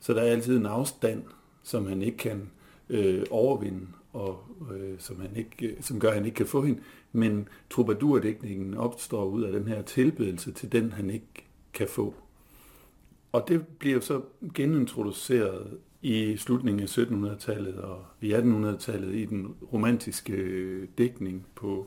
Så 0.00 0.14
der 0.14 0.20
er 0.20 0.30
altid 0.30 0.56
en 0.56 0.66
afstand, 0.66 1.22
som 1.62 1.86
han 1.86 2.02
ikke 2.02 2.18
kan 2.18 2.50
øh, 2.88 3.24
overvinde, 3.30 3.86
og 4.12 4.44
øh, 4.74 4.94
som, 4.98 5.20
han 5.20 5.36
ikke, 5.36 5.66
øh, 5.66 5.82
som 5.82 6.00
gør, 6.00 6.08
at 6.08 6.14
han 6.14 6.24
ikke 6.24 6.36
kan 6.36 6.46
få 6.46 6.62
hende. 6.62 6.80
Men 7.12 7.48
troubadourdækningen 7.70 8.74
opstår 8.74 9.24
ud 9.24 9.42
af 9.42 9.52
den 9.52 9.68
her 9.68 9.82
tilbedelse 9.82 10.52
til 10.52 10.72
den, 10.72 10.92
han 10.92 11.10
ikke 11.10 11.46
kan 11.72 11.88
få. 11.88 12.14
Og 13.32 13.44
det 13.48 13.66
bliver 13.66 14.00
så 14.00 14.20
genintroduceret 14.54 15.78
i 16.02 16.36
slutningen 16.36 16.82
af 16.82 16.98
1700-tallet 16.98 17.74
og 17.74 18.04
i 18.20 18.32
1800-tallet 18.32 19.14
i 19.14 19.24
den 19.24 19.54
romantiske 19.72 20.86
dækning 20.86 21.46
på, 21.54 21.86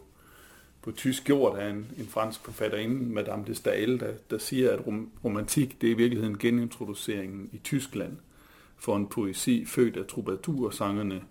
på 0.82 0.92
tysk 0.92 1.30
jord. 1.30 1.58
af 1.58 1.66
er 1.66 1.70
en, 1.70 1.88
en 1.98 2.06
fransk 2.06 2.46
forfatterinde, 2.46 3.14
Madame 3.14 3.44
de 3.48 3.56
Stael, 3.56 4.00
der, 4.00 4.14
der 4.30 4.38
siger, 4.38 4.72
at 4.72 4.88
rom, 4.88 5.10
romantik 5.24 5.82
det 5.82 5.88
er 5.88 5.92
i 5.92 5.98
virkeligheden 5.98 6.38
genintroduceringen 6.38 7.50
i 7.52 7.58
Tyskland 7.58 8.18
for 8.78 8.96
en 8.96 9.08
poesi 9.08 9.66
født 9.66 9.98
af 9.98 10.06
troubadour-sangerne, 10.06 11.22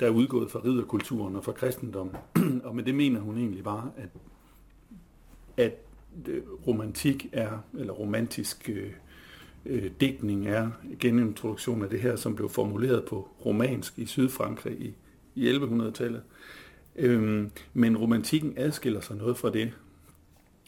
der 0.00 0.06
er 0.06 0.10
udgået 0.10 0.50
fra 0.50 0.60
ridderkulturen 0.64 1.36
og 1.36 1.44
fra 1.44 1.52
kristendommen. 1.52 2.16
og 2.64 2.76
med 2.76 2.84
det 2.84 2.94
mener 2.94 3.20
hun 3.20 3.38
egentlig 3.38 3.64
bare, 3.64 3.90
at, 3.96 4.08
at 5.56 5.72
øh, 6.28 6.42
romantik 6.66 7.26
er, 7.32 7.58
eller 7.78 7.92
romantisk 7.92 8.68
øh, 8.68 8.92
øh, 9.68 9.90
digtning 10.00 10.48
er 10.48 10.70
genintroduktion 11.00 11.82
af 11.82 11.90
det 11.90 12.00
her, 12.00 12.16
som 12.16 12.36
blev 12.36 12.48
formuleret 12.48 13.04
på 13.04 13.28
romansk 13.46 13.98
i 13.98 14.06
Sydfrankrig 14.06 14.80
i, 14.80 14.94
i 15.34 15.52
1100-tallet. 15.52 16.22
Øhm, 16.96 17.50
men 17.74 17.96
romantikken 17.96 18.54
adskiller 18.56 19.00
sig 19.00 19.16
noget 19.16 19.36
fra 19.36 19.50
det, 19.50 19.72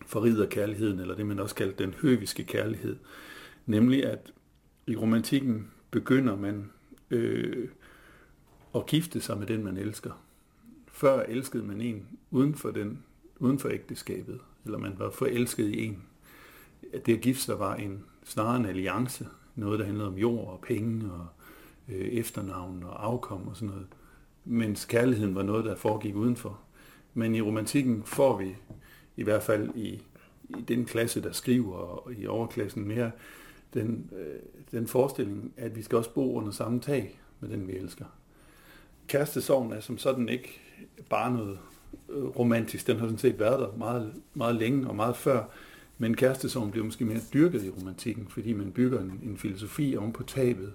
for 0.06 0.46
kærligheden, 0.46 1.00
eller 1.00 1.14
det 1.14 1.26
man 1.26 1.40
også 1.40 1.54
kalder 1.54 1.76
den 1.76 1.94
høviske 2.02 2.44
kærlighed. 2.44 2.96
Nemlig 3.66 4.06
at 4.06 4.32
i 4.86 4.96
romantikken 4.96 5.70
begynder 5.90 6.36
man 6.36 6.70
øh, 7.10 7.68
at 8.74 8.86
gifte 8.86 9.20
sig 9.20 9.38
med 9.38 9.46
den, 9.46 9.64
man 9.64 9.76
elsker. 9.76 10.24
Før 10.92 11.22
elskede 11.22 11.62
man 11.62 11.80
en 11.80 12.06
uden 12.30 12.54
for, 12.54 12.70
den, 12.70 13.02
uden 13.38 13.58
for 13.58 13.68
ægteskabet, 13.68 14.40
eller 14.64 14.78
man 14.78 14.94
var 14.98 15.10
forelsket 15.10 15.68
i 15.68 15.84
en. 15.84 16.02
At 16.92 17.06
det 17.06 17.14
at 17.14 17.20
gifte 17.20 17.42
sig 17.42 17.58
var 17.58 17.74
en, 17.74 18.04
snarere 18.24 18.56
en 18.56 18.66
alliance, 18.66 19.26
noget 19.54 19.78
der 19.78 19.84
handlede 19.84 20.08
om 20.08 20.18
jord 20.18 20.48
og 20.48 20.60
penge 20.62 21.12
og 21.12 21.26
øh, 21.88 22.08
efternavn 22.08 22.82
og 22.82 23.06
afkom 23.06 23.48
og 23.48 23.56
sådan 23.56 23.68
noget. 23.68 23.86
Mens 24.44 24.84
kærligheden 24.84 25.34
var 25.34 25.42
noget, 25.42 25.64
der 25.64 25.76
foregik 25.76 26.16
udenfor. 26.16 26.60
Men 27.14 27.34
i 27.34 27.40
romantikken 27.40 28.02
får 28.04 28.38
vi, 28.38 28.56
i 29.16 29.22
hvert 29.22 29.42
fald 29.42 29.70
i, 29.74 30.02
i 30.58 30.62
den 30.68 30.84
klasse, 30.84 31.22
der 31.22 31.32
skriver, 31.32 31.74
og 31.74 32.12
i 32.12 32.26
overklassen 32.26 32.88
mere, 32.88 33.10
den, 33.74 34.10
øh, 34.18 34.40
den 34.70 34.86
forestilling, 34.86 35.52
at 35.56 35.76
vi 35.76 35.82
skal 35.82 35.98
også 35.98 36.10
bo 36.10 36.34
under 36.34 36.50
samme 36.50 36.80
tag 36.80 37.20
med 37.40 37.48
den, 37.48 37.68
vi 37.68 37.72
elsker. 37.72 38.04
Kærestesorgen 39.06 39.72
er 39.72 39.80
som 39.80 39.98
sådan 39.98 40.28
ikke 40.28 40.60
bare 41.08 41.32
noget 41.32 41.58
øh, 42.08 42.24
romantisk. 42.24 42.86
Den 42.86 42.98
har 42.98 43.06
sådan 43.06 43.18
set 43.18 43.38
været 43.38 43.60
der 43.60 43.76
meget, 43.76 44.12
meget 44.34 44.54
længe 44.54 44.88
og 44.88 44.96
meget 44.96 45.16
før. 45.16 45.44
Men 46.00 46.16
kærestesorgen 46.16 46.70
bliver 46.70 46.84
måske 46.84 47.04
mere 47.04 47.20
dyrket 47.32 47.64
i 47.64 47.70
romantikken, 47.70 48.26
fordi 48.28 48.52
man 48.52 48.72
bygger 48.72 49.00
en, 49.00 49.20
en 49.22 49.38
filosofi 49.38 49.96
oven 49.96 50.12
på 50.12 50.22
tabet. 50.22 50.72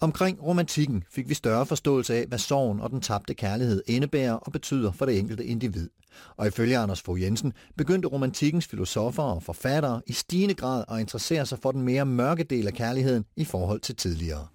Omkring 0.00 0.42
romantikken 0.42 1.04
fik 1.10 1.28
vi 1.28 1.34
større 1.34 1.66
forståelse 1.66 2.14
af, 2.14 2.26
hvad 2.26 2.38
sorgen 2.38 2.80
og 2.80 2.90
den 2.90 3.00
tabte 3.00 3.34
kærlighed 3.34 3.82
indebærer 3.86 4.32
og 4.32 4.52
betyder 4.52 4.92
for 4.92 5.06
det 5.06 5.18
enkelte 5.18 5.44
individ. 5.44 5.90
Og 6.36 6.46
ifølge 6.46 6.78
Anders 6.78 7.02
Fogh 7.02 7.22
Jensen 7.22 7.52
begyndte 7.76 8.08
romantikkens 8.08 8.66
filosofer 8.66 9.22
og 9.22 9.42
forfattere 9.42 10.02
i 10.06 10.12
stigende 10.12 10.54
grad 10.54 10.84
at 10.88 11.00
interessere 11.00 11.46
sig 11.46 11.58
for 11.58 11.72
den 11.72 11.82
mere 11.82 12.06
mørke 12.06 12.44
del 12.44 12.66
af 12.66 12.72
kærligheden 12.72 13.24
i 13.36 13.44
forhold 13.44 13.80
til 13.80 13.96
tidligere. 13.96 14.46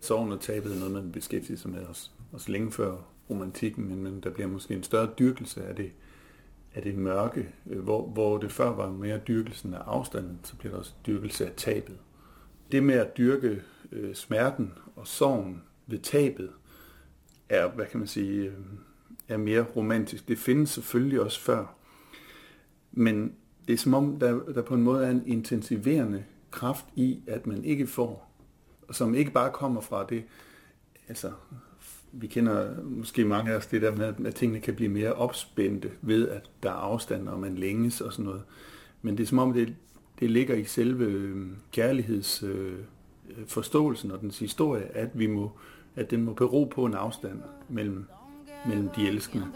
Sorgen 0.00 0.32
og 0.32 0.40
tabet 0.40 0.72
er 0.72 0.78
noget, 0.78 0.92
man 0.92 1.12
beskæftiger 1.12 1.58
sig 1.58 1.70
med 1.70 1.86
os, 1.86 2.12
også 2.32 2.52
længe 2.52 2.72
før 2.72 2.96
romantikken, 3.30 3.88
men, 3.88 4.02
men 4.02 4.20
der 4.20 4.30
bliver 4.30 4.48
måske 4.48 4.74
en 4.74 4.82
større 4.82 5.08
dyrkelse 5.18 5.64
af 5.64 5.76
det, 5.76 5.90
af 6.74 6.82
det 6.82 6.94
mørke, 6.94 7.48
øh, 7.66 7.82
hvor, 7.82 8.06
hvor 8.06 8.38
det 8.38 8.52
før 8.52 8.68
var 8.68 8.90
mere 8.90 9.18
dyrkelsen 9.18 9.74
af 9.74 9.80
afstanden, 9.86 10.40
så 10.42 10.56
bliver 10.56 10.72
der 10.72 10.78
også 10.78 10.92
dyrkelse 11.06 11.46
af 11.46 11.52
tabet. 11.56 11.98
Det 12.72 12.82
med 12.82 12.94
at 12.94 13.16
dyrke 13.16 13.62
øh, 13.92 14.14
smerten 14.14 14.72
og 14.96 15.06
sorgen 15.06 15.62
ved 15.86 15.98
tabet, 15.98 16.50
er, 17.48 17.68
hvad 17.68 17.86
kan 17.86 17.98
man 17.98 18.06
sige, 18.08 18.42
øh, 18.44 18.52
er 19.28 19.36
mere 19.36 19.66
romantisk. 19.76 20.28
Det 20.28 20.38
findes 20.38 20.70
selvfølgelig 20.70 21.20
også 21.20 21.40
før, 21.40 21.76
men 22.92 23.34
det 23.68 23.72
er 23.72 23.78
som 23.78 23.94
om, 23.94 24.18
der, 24.18 24.32
der 24.32 24.62
på 24.62 24.74
en 24.74 24.82
måde 24.82 25.06
er 25.06 25.10
en 25.10 25.22
intensiverende 25.26 26.24
kraft 26.50 26.86
i, 26.94 27.22
at 27.26 27.46
man 27.46 27.64
ikke 27.64 27.86
får, 27.86 28.30
som 28.90 29.14
ikke 29.14 29.30
bare 29.30 29.52
kommer 29.52 29.80
fra 29.80 30.06
det, 30.06 30.24
altså 31.08 31.32
vi 32.12 32.26
kender 32.26 32.82
måske 32.82 33.24
mange 33.24 33.52
af 33.52 33.56
os 33.56 33.66
det 33.66 33.82
der 33.82 33.96
med, 33.96 34.26
at 34.26 34.34
tingene 34.34 34.60
kan 34.60 34.74
blive 34.74 34.90
mere 34.90 35.12
opspændte 35.12 35.90
ved, 36.02 36.28
at 36.28 36.50
der 36.62 36.70
er 36.70 36.74
afstand, 36.74 37.28
og 37.28 37.40
man 37.40 37.54
længes 37.54 38.00
og 38.00 38.12
sådan 38.12 38.24
noget. 38.24 38.42
Men 39.02 39.16
det 39.16 39.22
er 39.22 39.26
som 39.26 39.38
om, 39.38 39.52
det, 39.52 39.74
det 40.20 40.30
ligger 40.30 40.54
i 40.54 40.64
selve 40.64 41.04
øhm, 41.04 41.56
øh, 42.42 42.78
og 44.12 44.20
dens 44.20 44.38
historie, 44.38 44.84
at, 44.96 45.08
vi 45.14 45.26
må, 45.26 45.52
at 45.96 46.10
den 46.10 46.24
må 46.24 46.32
bero 46.32 46.64
på 46.64 46.84
en 46.84 46.94
afstand 46.94 47.42
mellem 47.68 48.06
mellem 48.66 48.88
de 48.96 49.08
elskende. 49.08 49.46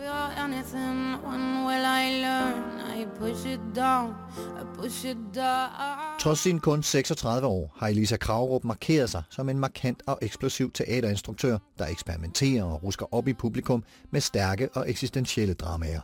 Trods 6.20 6.38
sin 6.38 6.60
kun 6.60 6.82
36 6.82 7.46
år 7.46 7.74
har 7.76 7.88
Elisa 7.88 8.16
Kravrup 8.16 8.64
markeret 8.64 9.10
sig 9.10 9.22
som 9.30 9.48
en 9.48 9.58
markant 9.58 10.02
og 10.06 10.18
eksplosiv 10.22 10.72
teaterinstruktør, 10.72 11.58
der 11.78 11.86
eksperimenterer 11.86 12.64
og 12.64 12.82
rusker 12.82 13.14
op 13.14 13.28
i 13.28 13.32
publikum 13.32 13.84
med 14.10 14.20
stærke 14.20 14.68
og 14.74 14.90
eksistentielle 14.90 15.54
dramaer. 15.54 16.00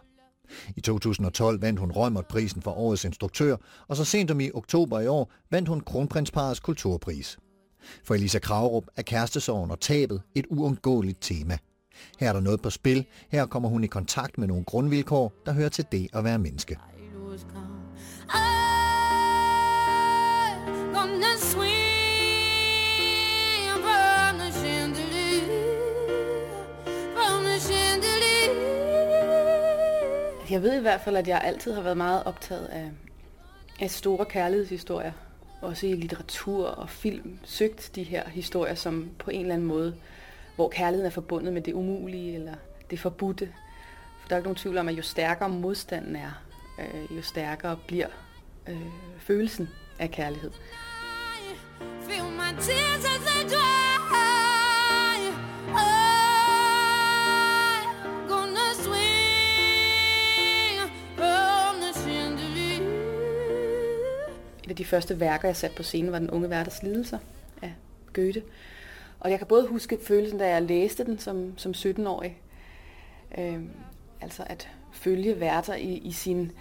I 0.77 0.81
2012 0.81 1.63
vandt 1.63 1.81
hun 1.81 1.93
Rømert-prisen 1.93 2.63
for 2.63 2.71
årets 2.71 3.05
instruktør, 3.05 3.57
og 3.89 3.97
så 3.97 4.05
sent 4.05 4.31
som 4.31 4.41
i 4.41 4.51
oktober 4.55 5.01
i 5.01 5.07
år 5.07 5.33
vandt 5.51 5.69
hun 5.69 5.81
Kronprinsparets 5.81 6.61
kulturpris. 6.61 7.39
For 8.05 8.15
Elisa 8.15 8.39
Kravrup 8.39 8.85
er 8.97 9.03
kærestesorgen 9.03 9.71
og 9.71 9.81
tabet 9.81 10.23
et 10.35 10.47
uundgåeligt 10.51 11.19
tema– 11.21 11.59
her 12.19 12.29
er 12.29 12.33
der 12.33 12.41
noget 12.41 12.63
på 12.63 12.71
spil. 12.71 13.07
Her 13.29 13.47
kommer 13.47 13.69
hun 13.69 13.85
i 13.85 13.87
kontakt 13.87 14.39
med 14.39 14.49
nogle 14.49 14.65
grundvilkår, 14.65 15.33
der 15.47 15.53
hører 15.53 15.69
til 15.69 15.85
det 15.93 16.09
at 16.13 16.25
være 16.25 16.39
menneske. 16.39 16.79
Jeg 30.51 30.63
ved 30.63 30.79
i 30.79 30.81
hvert 30.81 31.01
fald, 31.01 31.17
at 31.17 31.29
jeg 31.29 31.41
altid 31.45 31.73
har 31.73 31.83
været 31.83 31.97
meget 31.97 32.25
optaget 32.25 32.67
af, 32.67 32.91
af 33.81 33.91
store 33.91 34.25
kærlighedshistorier. 34.25 35.13
Også 35.61 35.87
i 35.87 35.93
litteratur 35.93 36.67
og 36.67 36.91
film. 36.91 37.39
Søgt 37.45 37.91
de 37.95 38.03
her 38.03 38.29
historier, 38.29 38.75
som 38.75 39.11
på 39.19 39.31
en 39.31 39.41
eller 39.41 39.55
anden 39.55 39.69
måde 39.69 39.95
hvor 40.57 40.69
kærligheden 40.69 41.07
er 41.07 41.11
forbundet 41.11 41.53
med 41.53 41.63
det 41.63 41.73
umulige 41.73 42.35
eller 42.35 42.55
det 42.91 43.01
forbudte. 43.01 43.53
For 44.21 44.29
der 44.29 44.35
er 44.35 44.39
ikke 44.39 44.47
nogen 44.47 44.57
tvivl 44.57 44.79
om, 44.79 44.89
at 44.89 44.95
jo 44.95 45.03
stærkere 45.03 45.49
modstanden 45.49 46.17
er, 46.17 46.43
øh, 46.79 47.17
jo 47.17 47.23
stærkere 47.23 47.79
bliver 47.87 48.09
øh, 48.69 48.87
følelsen 49.19 49.69
af 49.99 50.11
kærlighed. 50.11 50.51
Feel 52.01 52.25
my 52.25 52.61
tears 52.61 53.05
as 53.05 53.21
they 53.27 53.57
dry. 53.57 53.85
Et 64.65 64.71
af 64.71 64.77
de 64.77 64.85
første 64.85 65.21
værker, 65.21 65.49
jeg 65.49 65.57
satte 65.57 65.77
på 65.77 65.83
scenen, 65.83 66.13
var 66.13 66.19
Den 66.19 66.31
unge 66.31 66.51
værters 66.51 66.83
lidelser 66.83 67.19
af 67.63 67.75
Goethe. 68.13 68.43
Og 69.25 69.31
jeg 69.31 69.39
kan 69.39 69.47
både 69.47 69.67
huske 69.67 69.99
følelsen, 70.03 70.39
da 70.39 70.49
jeg 70.49 70.63
læste 70.63 71.05
den 71.05 71.19
som, 71.19 71.59
som 71.59 71.73
17-årig. 71.73 72.39
Øh, 73.39 73.63
altså 74.21 74.45
at 74.47 74.69
følge 74.93 75.41
værter 75.41 75.75
i, 75.75 75.97
i 75.97 76.13
sin 76.13 76.53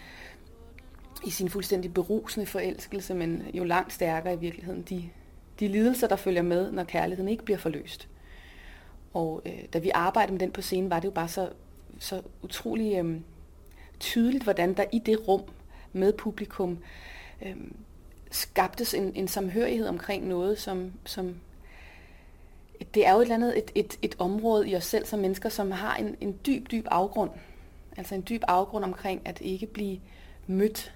i 1.25 1.29
sin 1.29 1.49
fuldstændig 1.49 1.93
berusende 1.93 2.45
forelskelse, 2.45 3.13
men 3.13 3.43
jo 3.53 3.63
langt 3.63 3.93
stærkere 3.93 4.33
i 4.33 4.37
virkeligheden, 4.37 4.81
de, 4.81 5.09
de 5.59 5.67
lidelser, 5.67 6.07
der 6.07 6.15
følger 6.15 6.41
med, 6.41 6.71
når 6.71 6.83
kærligheden 6.83 7.29
ikke 7.29 7.45
bliver 7.45 7.57
forløst. 7.57 8.07
Og 9.13 9.41
øh, 9.45 9.63
da 9.73 9.79
vi 9.79 9.91
arbejdede 9.93 10.33
med 10.33 10.39
den 10.39 10.51
på 10.51 10.61
scenen, 10.61 10.89
var 10.89 10.99
det 10.99 11.05
jo 11.05 11.11
bare 11.11 11.27
så, 11.27 11.49
så 11.99 12.21
utrolig 12.41 12.97
øh, 13.03 13.19
tydeligt, 13.99 14.43
hvordan 14.43 14.73
der 14.73 14.85
i 14.91 14.99
det 14.99 15.27
rum 15.27 15.41
med 15.93 16.13
publikum 16.13 16.77
øh, 17.45 17.55
skabtes 18.31 18.93
en, 18.93 19.11
en 19.15 19.27
samhørighed 19.27 19.87
omkring 19.87 20.27
noget, 20.27 20.59
som, 20.59 20.91
som 21.05 21.35
det 22.93 23.07
er 23.07 23.13
jo 23.13 23.17
et 23.17 23.21
eller 23.21 23.35
andet 23.35 23.57
et, 23.57 23.71
et, 23.75 23.97
et 24.01 24.15
område 24.19 24.69
i 24.69 24.75
os 24.75 24.83
selv 24.83 25.05
som 25.05 25.19
mennesker, 25.19 25.49
som 25.49 25.71
har 25.71 25.95
en, 25.95 26.15
en 26.21 26.39
dyb, 26.45 26.71
dyb 26.71 26.85
afgrund. 26.91 27.31
Altså 27.97 28.15
en 28.15 28.25
dyb 28.29 28.41
afgrund 28.47 28.83
omkring 28.83 29.21
at 29.25 29.41
ikke 29.41 29.65
blive 29.65 29.99
mødt 30.47 30.93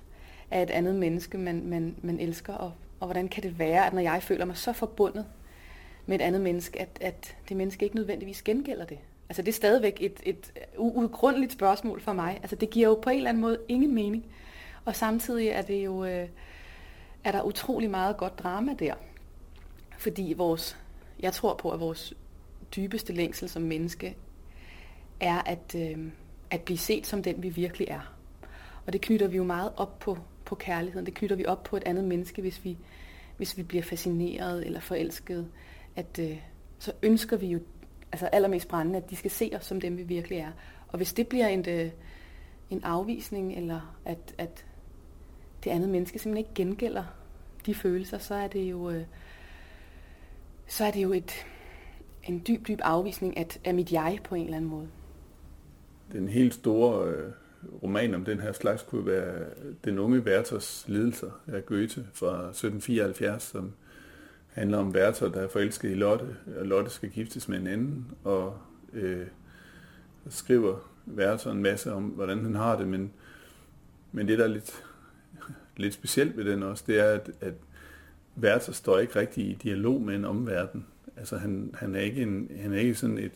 af 0.51 0.63
et 0.63 0.69
andet 0.69 0.95
menneske, 0.95 1.37
man, 1.37 1.65
man, 1.65 1.95
man 2.01 2.19
elsker. 2.19 2.53
Og, 2.53 2.71
og 2.99 3.07
hvordan 3.07 3.27
kan 3.27 3.43
det 3.43 3.59
være, 3.59 3.87
at 3.87 3.93
når 3.93 4.01
jeg 4.01 4.23
føler 4.23 4.45
mig 4.45 4.57
så 4.57 4.73
forbundet 4.73 5.25
med 6.05 6.19
et 6.19 6.23
andet 6.23 6.41
menneske, 6.41 6.81
at, 6.81 6.89
at 7.01 7.35
det 7.49 7.57
menneske 7.57 7.83
ikke 7.83 7.95
nødvendigvis 7.95 8.41
gengælder 8.41 8.85
det? 8.85 8.97
Altså 9.29 9.41
det 9.41 9.47
er 9.47 9.53
stadigvæk 9.53 9.97
et, 10.01 10.19
et 10.23 10.53
uudgrundeligt 10.77 11.53
spørgsmål 11.53 12.01
for 12.01 12.13
mig. 12.13 12.39
Altså 12.41 12.55
det 12.55 12.69
giver 12.69 12.87
jo 12.87 12.95
på 12.95 13.09
en 13.09 13.17
eller 13.17 13.29
anden 13.29 13.41
måde 13.41 13.59
ingen 13.67 13.95
mening. 13.95 14.25
Og 14.85 14.95
samtidig 14.95 15.47
er 15.47 15.61
det 15.61 15.85
jo, 15.85 16.05
øh, 16.05 16.27
er 17.23 17.31
der 17.31 17.41
utrolig 17.41 17.89
meget 17.89 18.17
godt 18.17 18.39
drama 18.39 18.73
der. 18.73 18.93
Fordi 19.97 20.33
vores 20.37 20.77
jeg 21.19 21.33
tror 21.33 21.55
på, 21.55 21.69
at 21.69 21.79
vores 21.79 22.13
dybeste 22.75 23.13
længsel 23.13 23.49
som 23.49 23.61
menneske 23.61 24.15
er 25.19 25.41
at, 25.41 25.75
øh, 25.75 26.11
at 26.51 26.61
blive 26.61 26.77
set 26.77 27.07
som 27.07 27.23
den, 27.23 27.43
vi 27.43 27.49
virkelig 27.49 27.87
er. 27.87 28.13
Og 28.85 28.93
det 28.93 29.01
knytter 29.01 29.27
vi 29.27 29.37
jo 29.37 29.43
meget 29.43 29.71
op 29.77 29.99
på, 29.99 30.17
på 30.45 30.55
kærligheden. 30.55 31.05
Det 31.05 31.13
knytter 31.13 31.35
vi 31.35 31.45
op 31.45 31.63
på 31.63 31.77
et 31.77 31.83
andet 31.85 32.03
menneske, 32.03 32.41
hvis 32.41 32.63
vi, 32.63 32.77
hvis 33.37 33.57
vi 33.57 33.63
bliver 33.63 33.83
fascineret 33.83 34.65
eller 34.65 34.79
forelsket. 34.79 35.47
At, 35.95 36.19
øh, 36.19 36.37
så 36.79 36.91
ønsker 37.03 37.37
vi 37.37 37.47
jo 37.47 37.59
altså 38.11 38.25
allermest 38.25 38.67
brændende, 38.67 38.97
at 38.97 39.09
de 39.09 39.15
skal 39.15 39.31
se 39.31 39.51
os 39.55 39.65
som 39.65 39.81
dem, 39.81 39.97
vi 39.97 40.03
virkelig 40.03 40.37
er. 40.37 40.51
Og 40.87 40.97
hvis 40.97 41.13
det 41.13 41.27
bliver 41.27 41.47
en, 41.47 41.69
øh, 41.69 41.91
en 42.69 42.83
afvisning, 42.83 43.57
eller 43.57 43.97
at, 44.05 44.35
at 44.37 44.65
det 45.63 45.69
andet 45.69 45.89
menneske 45.89 46.19
simpelthen 46.19 46.37
ikke 46.37 46.55
gengælder 46.55 47.03
de 47.65 47.75
følelser, 47.75 48.17
så 48.17 48.35
er 48.35 48.47
det 48.47 48.61
jo... 48.61 48.89
Øh, 48.89 49.03
så 50.67 50.85
er 50.85 50.91
det 50.91 51.03
jo 51.03 51.13
et, 51.13 51.45
en 52.23 52.43
dyb, 52.47 52.67
dyb 52.67 52.79
afvisning 52.83 53.37
af, 53.37 53.47
af 53.65 53.73
mit 53.73 53.91
jeg 53.91 54.19
på 54.23 54.35
en 54.35 54.43
eller 54.43 54.57
anden 54.57 54.69
måde. 54.69 54.87
Den 56.11 56.27
helt 56.27 56.53
store 56.53 57.07
øh, 57.07 57.31
roman 57.83 58.13
om 58.13 58.25
den 58.25 58.39
her 58.39 58.51
slags 58.51 58.83
kunne 58.83 59.05
være 59.05 59.45
Den 59.85 59.99
unge 59.99 60.19
Werthers 60.19 60.85
lidelser 60.87 61.31
af 61.47 61.65
Goethe 61.65 62.07
fra 62.13 62.27
1774, 62.27 63.43
som 63.43 63.73
handler 64.47 64.77
om 64.77 64.89
Werther, 64.89 65.29
der 65.29 65.41
er 65.41 65.47
forelsket 65.47 65.91
i 65.91 65.93
Lotte, 65.93 66.35
og 66.59 66.65
Lotte 66.65 66.89
skal 66.89 67.09
giftes 67.09 67.47
med 67.47 67.59
en 67.59 67.67
anden, 67.67 68.11
og 68.23 68.57
øh, 68.93 69.27
skriver 70.29 70.89
Werther 71.15 71.51
en 71.51 71.61
masse 71.61 71.93
om, 71.93 72.03
hvordan 72.03 72.43
han 72.43 72.55
har 72.55 72.77
det, 72.77 72.87
men, 72.87 73.11
men 74.11 74.27
det, 74.27 74.37
der 74.37 74.43
er 74.43 74.49
lidt, 74.49 74.83
lidt 75.77 75.93
specielt 75.93 76.37
ved 76.37 76.45
den 76.45 76.63
også, 76.63 76.83
det 76.87 76.99
er, 76.99 77.11
at, 77.11 77.31
at 77.41 77.53
Werther 78.41 78.73
står 78.73 78.99
ikke 78.99 79.19
rigtig 79.19 79.43
i 79.49 79.53
dialog 79.53 80.01
med 80.01 80.15
en 80.15 80.25
omverden. 80.25 80.85
Altså 81.17 81.37
han, 81.37 81.71
han, 81.73 81.95
er, 81.95 81.99
ikke 81.99 82.21
en, 82.21 82.51
han 82.61 82.73
er 82.73 82.77
ikke 82.77 82.95
sådan 82.95 83.17
et, 83.17 83.31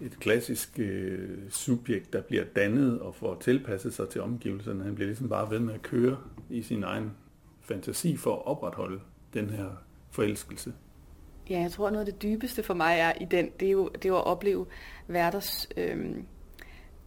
et 0.00 0.20
klassisk 0.20 0.78
øh, 0.78 1.38
subjekt, 1.50 2.12
der 2.12 2.20
bliver 2.20 2.44
dannet 2.44 3.00
og 3.00 3.14
får 3.14 3.38
tilpasset 3.40 3.94
sig 3.94 4.08
til 4.08 4.20
omgivelserne. 4.20 4.84
Han 4.84 4.94
bliver 4.94 5.06
ligesom 5.06 5.28
bare 5.28 5.50
ved 5.50 5.58
med 5.58 5.74
at 5.74 5.82
køre 5.82 6.16
i 6.50 6.62
sin 6.62 6.82
egen 6.82 7.12
fantasi 7.60 8.16
for 8.16 8.34
at 8.36 8.46
opretholde 8.46 9.00
den 9.34 9.50
her 9.50 9.66
forelskelse. 10.10 10.72
Ja, 11.50 11.60
jeg 11.60 11.72
tror, 11.72 11.90
noget 11.90 12.06
af 12.06 12.12
det 12.12 12.22
dybeste 12.22 12.62
for 12.62 12.74
mig 12.74 12.98
er 12.98 13.12
i 13.20 13.24
den, 13.24 13.50
det 13.60 13.68
er 13.68 13.72
jo, 13.72 13.88
det 13.88 14.04
er 14.04 14.08
jo 14.08 14.16
at 14.16 14.26
opleve 14.26 14.66
Werthers 15.08 15.68
øh, 15.76 16.14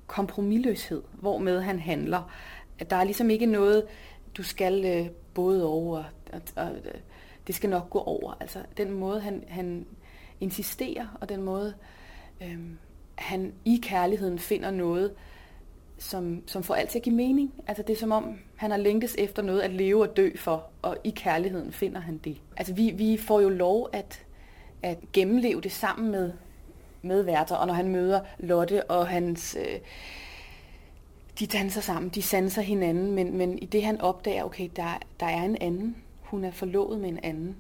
kompromilløshed, 0.07 1.01
hvormed 1.13 1.61
han 1.61 1.79
handler. 1.79 2.31
At 2.79 2.89
der 2.89 2.95
er 2.95 3.03
ligesom 3.03 3.29
ikke 3.29 3.45
noget, 3.45 3.83
du 4.37 4.43
skal 4.43 4.85
øh, 4.85 5.09
både 5.33 5.65
over, 5.65 6.03
og, 6.33 6.41
og, 6.55 6.65
og 6.65 6.71
det 7.47 7.55
skal 7.55 7.69
nok 7.69 7.89
gå 7.89 7.99
over. 7.99 8.37
Altså 8.39 8.59
den 8.77 8.91
måde, 8.91 9.21
han, 9.21 9.43
han 9.47 9.85
insisterer, 10.39 11.17
og 11.21 11.29
den 11.29 11.41
måde, 11.41 11.73
øh, 12.41 12.59
han 13.15 13.53
i 13.65 13.79
kærligheden 13.83 14.39
finder 14.39 14.71
noget, 14.71 15.13
som, 15.97 16.43
som 16.45 16.63
får 16.63 16.75
alt 16.75 16.89
til 16.89 16.99
at 16.99 17.03
give 17.03 17.15
mening. 17.15 17.53
Altså 17.67 17.83
det 17.83 17.93
er 17.93 17.97
som 17.97 18.11
om, 18.11 18.39
han 18.55 18.71
har 18.71 18.77
længtes 18.77 19.15
efter 19.17 19.41
noget 19.41 19.61
at 19.61 19.73
leve 19.73 20.01
og 20.01 20.17
dø 20.17 20.29
for, 20.35 20.65
og 20.81 20.97
i 21.03 21.09
kærligheden 21.09 21.71
finder 21.71 21.99
han 21.99 22.17
det. 22.17 22.41
Altså 22.57 22.73
vi, 22.73 22.91
vi 22.91 23.17
får 23.17 23.41
jo 23.41 23.49
lov 23.49 23.89
at, 23.93 24.25
at 24.83 24.97
gennemleve 25.13 25.61
det 25.61 25.71
sammen 25.71 26.11
med, 26.11 26.33
med 27.01 27.21
værter, 27.21 27.55
og 27.55 27.67
når 27.67 27.73
han 27.73 27.87
møder 27.87 28.21
Lotte 28.39 28.89
og 28.91 29.07
hans... 29.07 29.57
Øh, 29.59 29.79
de 31.39 31.47
danser 31.47 31.81
sammen, 31.81 32.09
de 32.09 32.21
sanser 32.21 32.61
hinanden, 32.61 33.11
men, 33.11 33.37
men 33.37 33.59
i 33.59 33.65
det 33.65 33.83
han 33.83 34.01
opdager, 34.01 34.43
okay, 34.43 34.69
der, 34.75 34.99
der 35.19 35.25
er 35.25 35.43
en 35.43 35.57
anden, 35.61 35.95
hun 36.35 36.43
er 36.43 36.51
forlovet 36.51 36.99
med 36.99 37.09
en 37.09 37.19
anden, 37.23 37.55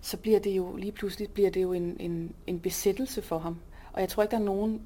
så 0.00 0.16
bliver 0.16 0.38
det 0.38 0.50
jo 0.50 0.76
lige 0.76 0.92
pludselig 0.92 1.30
bliver 1.30 1.50
det 1.50 1.62
jo 1.62 1.72
en, 1.72 1.96
en, 2.00 2.34
en 2.46 2.60
besættelse 2.60 3.22
for 3.22 3.38
ham. 3.38 3.58
Og 3.92 4.00
jeg 4.00 4.08
tror 4.08 4.22
ikke, 4.22 4.30
der 4.30 4.38
er 4.38 4.44
nogen 4.44 4.82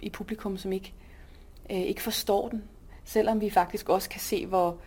i 0.00 0.10
publikum, 0.10 0.56
som 0.56 0.72
ikke, 0.72 0.92
øh, 1.70 1.80
ikke 1.80 2.02
forstår 2.02 2.48
den. 2.48 2.64
Selvom 3.04 3.40
vi 3.40 3.50
faktisk 3.50 3.88
også 3.88 4.10
kan 4.10 4.20
se, 4.20 4.46
hvor, 4.46 4.78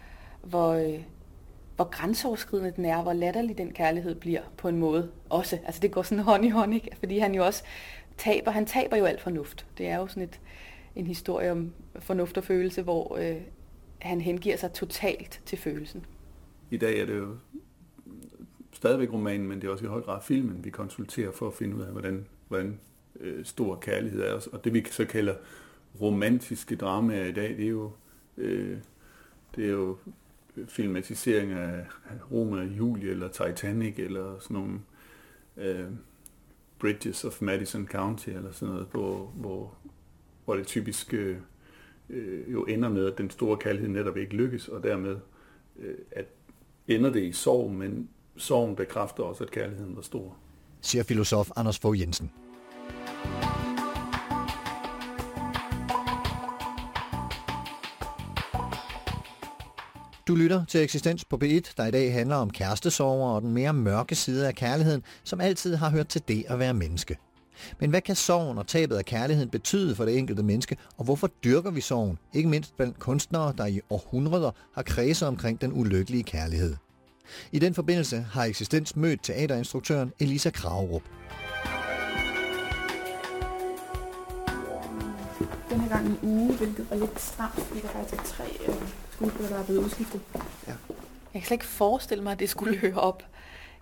hvor, 0.41 0.71
øh, 0.73 1.03
hvor 1.75 1.86
grænseoverskridende 1.86 2.71
den 2.75 2.86
er, 2.86 3.01
hvor 3.01 3.13
latterlig 3.13 3.57
den 3.57 3.71
kærlighed 3.71 4.15
bliver 4.15 4.41
på 4.57 4.67
en 4.67 4.77
måde 4.77 5.12
også. 5.29 5.60
Altså 5.65 5.81
det 5.81 5.91
går 5.91 6.01
sådan 6.01 6.23
hånd 6.23 6.45
i 6.45 6.49
hånd, 6.49 6.73
ikke? 6.73 6.89
Fordi 6.99 7.17
han 7.17 7.36
jo 7.36 7.45
også 7.45 7.63
taber, 8.17 8.51
han 8.51 8.65
taber 8.65 8.97
jo 8.97 9.05
alt 9.05 9.21
fornuft. 9.21 9.65
Det 9.77 9.88
er 9.88 9.97
jo 9.97 10.07
sådan 10.07 10.23
et, 10.23 10.39
en 10.95 11.07
historie 11.07 11.51
om 11.51 11.73
fornuft 11.99 12.38
og 12.38 12.43
følelse, 12.43 12.81
hvor 12.81 13.17
øh, 13.17 13.41
han 13.99 14.21
hengiver 14.21 14.57
sig 14.57 14.73
totalt 14.73 15.41
til 15.45 15.57
følelsen. 15.57 16.05
I 16.71 16.77
dag 16.77 16.99
er 16.99 17.05
det 17.05 17.17
jo 17.17 17.38
stadigvæk 18.77 19.13
romanen, 19.13 19.47
men 19.47 19.61
det 19.61 19.67
er 19.67 19.71
også 19.71 19.85
i 19.85 19.87
høj 19.87 20.01
grad 20.01 20.21
filmen, 20.21 20.65
vi 20.65 20.69
konsulterer 20.69 21.31
for 21.31 21.47
at 21.47 21.53
finde 21.53 21.75
ud 21.75 21.81
af, 21.81 21.91
hvordan, 21.91 22.25
hvordan 22.47 22.79
øh, 23.19 23.45
stor 23.45 23.75
kærlighed 23.75 24.21
er. 24.21 24.47
Og 24.53 24.63
det 24.63 24.73
vi 24.73 24.85
så 24.91 25.05
kalder 25.05 25.35
romantiske 26.01 26.75
dramaer 26.75 27.25
i 27.25 27.31
dag, 27.31 27.49
det 27.49 27.65
er 27.65 27.69
jo, 27.69 27.91
øh, 28.37 28.77
det 29.55 29.65
er 29.65 29.69
jo 29.69 29.97
filmatisering 30.67 31.51
af 31.51 31.85
Romeo 32.31 32.59
og 32.59 32.65
Julie, 32.65 33.09
eller 33.09 33.27
Titanic, 33.27 33.93
eller 33.97 34.39
sådan 34.39 34.57
nogle 34.57 34.79
øh, 35.57 35.91
Bridges 36.79 37.25
of 37.25 37.41
Madison 37.41 37.87
County, 37.87 38.29
eller 38.29 38.51
sådan 38.51 38.73
noget, 38.73 38.87
hvor, 38.91 39.33
hvor, 39.35 39.75
hvor 40.45 40.55
det 40.55 40.67
typisk 40.67 41.13
øh, 41.13 41.37
øh 42.09 42.51
jo 42.51 42.63
ender 42.63 42.89
med, 42.89 43.11
at 43.11 43.17
den 43.17 43.29
store 43.29 43.57
kærlighed 43.57 43.89
netop 43.89 44.17
ikke 44.17 44.35
lykkes, 44.35 44.67
og 44.67 44.83
dermed 44.83 45.17
øh, 45.79 45.95
at 46.11 46.25
ender 46.87 47.09
det 47.09 47.23
i 47.23 47.31
sorg, 47.31 47.71
men 47.71 48.09
sorgen 48.38 48.76
bekræfter 48.76 49.23
også, 49.23 49.43
at 49.43 49.52
kærligheden 49.52 49.95
var 49.95 50.02
stor. 50.02 50.36
Siger 50.82 51.04
filosof 51.04 51.50
Anders 51.56 51.80
Fogh 51.80 52.00
Jensen. 52.00 52.32
Du 60.28 60.36
lytter 60.36 60.65
til 60.65 60.82
Eksistens 60.82 61.26
på 61.26 61.39
P1, 61.43 61.73
der 61.78 61.86
i 61.86 61.91
dag 61.91 62.13
handler 62.13 62.36
om 62.36 62.50
kærestesorger 62.50 63.36
og 63.36 63.41
den 63.41 63.54
mere 63.54 63.73
mørke 63.73 64.15
side 64.15 64.47
af 64.47 64.56
kærligheden, 64.56 65.04
som 65.23 65.41
altid 65.41 65.76
har 65.76 65.89
hørt 65.89 66.08
til 66.08 66.21
det 66.28 66.45
at 66.47 66.60
være 66.60 66.73
menneske. 66.73 67.17
Men 67.80 67.89
hvad 67.89 68.02
kan 68.02 68.15
sorgen 68.15 68.58
og 68.58 68.67
tabet 68.67 68.95
af 68.95 69.06
kærligheden 69.06 69.50
betyde 69.50 69.95
for 69.95 70.06
det 70.06 70.17
enkelte 70.17 70.43
menneske, 70.43 70.78
og 70.97 71.06
hvorfor 71.06 71.28
dyrker 71.28 71.71
vi 71.71 71.82
sorgen, 71.82 72.17
ikke 72.34 72.50
mindst 72.50 72.76
blandt 72.78 73.00
kunstnere, 73.00 73.54
der 73.58 73.65
i 73.65 73.80
århundreder 73.89 74.52
har 74.73 74.84
kredset 74.84 75.28
omkring 75.28 75.62
den 75.62 75.73
ulykkelige 75.73 76.23
kærlighed? 76.23 76.76
I 77.51 77.59
den 77.59 77.73
forbindelse 77.73 78.25
har 78.31 78.43
Eksistens 78.43 78.95
mødt 78.95 79.23
teaterinstruktøren 79.23 80.13
Elisa 80.19 80.49
Kragerup. 80.49 81.01
Den 85.69 85.79
her 85.79 85.89
gang 85.89 86.07
en 86.07 86.19
uge, 86.21 86.53
hvilket 86.53 86.89
var 86.89 86.95
lidt 86.95 87.21
stramt, 87.21 87.53
fordi 87.53 87.81
der 87.81 87.87
faktisk 87.87 88.21
er 88.21 88.25
tre 88.25 88.45
øh, 88.67 88.75
skuespillere, 89.11 89.53
der 89.53 89.59
er 89.59 89.65
blevet 89.65 89.83
udskiftet. 89.83 90.21
Ja. 90.67 90.73
Jeg 91.33 91.41
kan 91.41 91.43
slet 91.43 91.55
ikke 91.55 91.65
forestille 91.65 92.23
mig, 92.23 92.31
at 92.31 92.39
det 92.39 92.49
skulle 92.49 92.77
høre 92.77 92.99
op. 92.99 93.23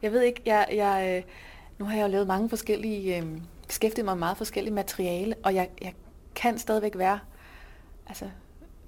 Jeg 0.01 0.11
ved 0.11 0.21
ikke, 0.21 0.41
jeg, 0.45 0.67
jeg, 0.71 1.15
øh, 1.17 1.31
nu 1.79 1.85
har 1.85 1.95
jeg 1.95 2.03
jo 2.03 2.07
lavet 2.07 2.27
mange 2.27 2.49
forskellige, 2.49 3.17
øh, 3.17 3.25
beskæftiget 3.67 4.05
mig 4.05 4.15
med 4.15 4.19
meget 4.19 4.37
forskellige 4.37 4.73
materiale, 4.73 5.35
og 5.43 5.55
jeg, 5.55 5.69
jeg 5.81 5.93
kan 6.35 6.57
stadigvæk 6.57 6.97
være, 6.97 7.19
altså, 8.07 8.25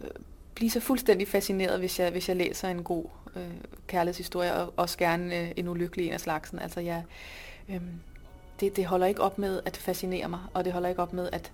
øh, 0.02 0.10
blive 0.56 0.70
så 0.70 0.80
fuldstændig 0.80 1.28
fascineret, 1.28 1.80
hvis 1.80 2.00
jeg, 2.00 2.12
hvis 2.12 2.30
jeg 2.30 2.36
læser 2.36 2.70
en 2.70 2.84
god 2.84 3.06
øh, 3.38 3.52
kærlighedshistorie, 3.88 4.54
og 4.54 4.74
også 4.78 4.98
gerne 4.98 5.36
øh, 5.36 5.52
en 5.56 5.68
ulykkelig 5.68 6.08
en 6.08 6.14
af 6.14 6.20
slagsen. 6.20 6.60
Altså, 6.60 6.80
jeg, 6.80 7.04
øh, 7.70 7.82
det, 8.60 8.76
det 8.76 8.86
holder 8.86 9.08
ikke 9.08 9.22
op 9.22 9.38
med 9.38 9.62
at 9.66 9.78
fascinere 9.78 10.30
mig, 10.30 10.40
og 10.54 10.66
det 10.66 10.74
holder 10.74 10.90
ikke 10.90 11.02
op 11.02 11.14
med 11.14 11.30
at, 11.32 11.52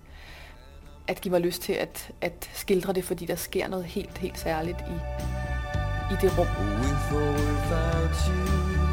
at 1.08 1.20
give 1.20 1.32
mig 1.32 1.40
lyst 1.40 1.62
til 1.62 1.72
at, 1.72 2.12
at 2.20 2.50
skildre 2.54 2.92
det, 2.92 3.04
fordi 3.04 3.26
der 3.26 3.36
sker 3.36 3.68
noget 3.68 3.84
helt, 3.84 4.18
helt 4.18 4.38
særligt 4.38 4.78
i, 4.80 4.94
i 6.12 6.16
det 6.20 6.38
rum. 6.38 6.46
With 6.80 7.12
without 7.12 8.16
you. 8.28 8.83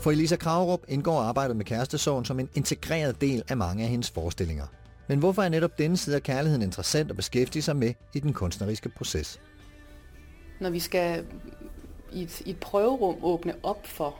For 0.00 0.10
Elisa 0.10 0.36
Kravrup 0.36 0.80
indgår 0.88 1.20
arbejdet 1.20 1.56
med 1.56 1.64
kærestesorgen 1.64 2.24
som 2.24 2.40
en 2.40 2.48
integreret 2.54 3.20
del 3.20 3.42
af 3.48 3.56
mange 3.56 3.84
af 3.84 3.90
hendes 3.90 4.10
forestillinger. 4.10 4.66
Men 5.08 5.18
hvorfor 5.18 5.42
er 5.42 5.48
netop 5.48 5.78
denne 5.78 5.96
side 5.96 6.16
af 6.16 6.22
kærligheden 6.22 6.62
interessant 6.62 7.10
at 7.10 7.16
beskæftige 7.16 7.62
sig 7.62 7.76
med 7.76 7.94
i 8.14 8.20
den 8.20 8.32
kunstneriske 8.32 8.88
proces? 8.88 9.40
Når 10.60 10.70
vi 10.70 10.78
skal 10.78 11.26
i 12.12 12.22
et, 12.22 12.40
i 12.40 12.50
et 12.50 12.60
prøverum 12.60 13.16
åbne 13.22 13.54
op 13.62 13.86
for 13.86 14.16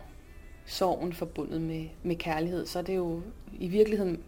sorgen 0.67 1.13
forbundet 1.13 1.61
med, 1.61 1.89
med 2.03 2.17
kærlighed, 2.17 2.67
så 2.67 2.79
er 2.79 2.83
det 2.83 2.97
jo 2.97 3.23
i 3.53 3.69
virkeligheden 3.69 4.23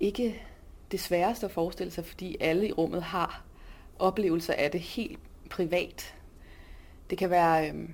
ikke 0.00 0.42
det 0.90 1.00
sværeste 1.00 1.46
at 1.46 1.52
forestille 1.52 1.90
sig, 1.90 2.04
fordi 2.04 2.36
alle 2.40 2.68
i 2.68 2.72
rummet 2.72 3.02
har 3.02 3.44
oplevelser 3.98 4.54
af 4.54 4.70
det 4.70 4.80
helt 4.80 5.18
privat. 5.50 6.14
Det 7.10 7.18
kan 7.18 7.30
være 7.30 7.70
øh, 7.70 7.88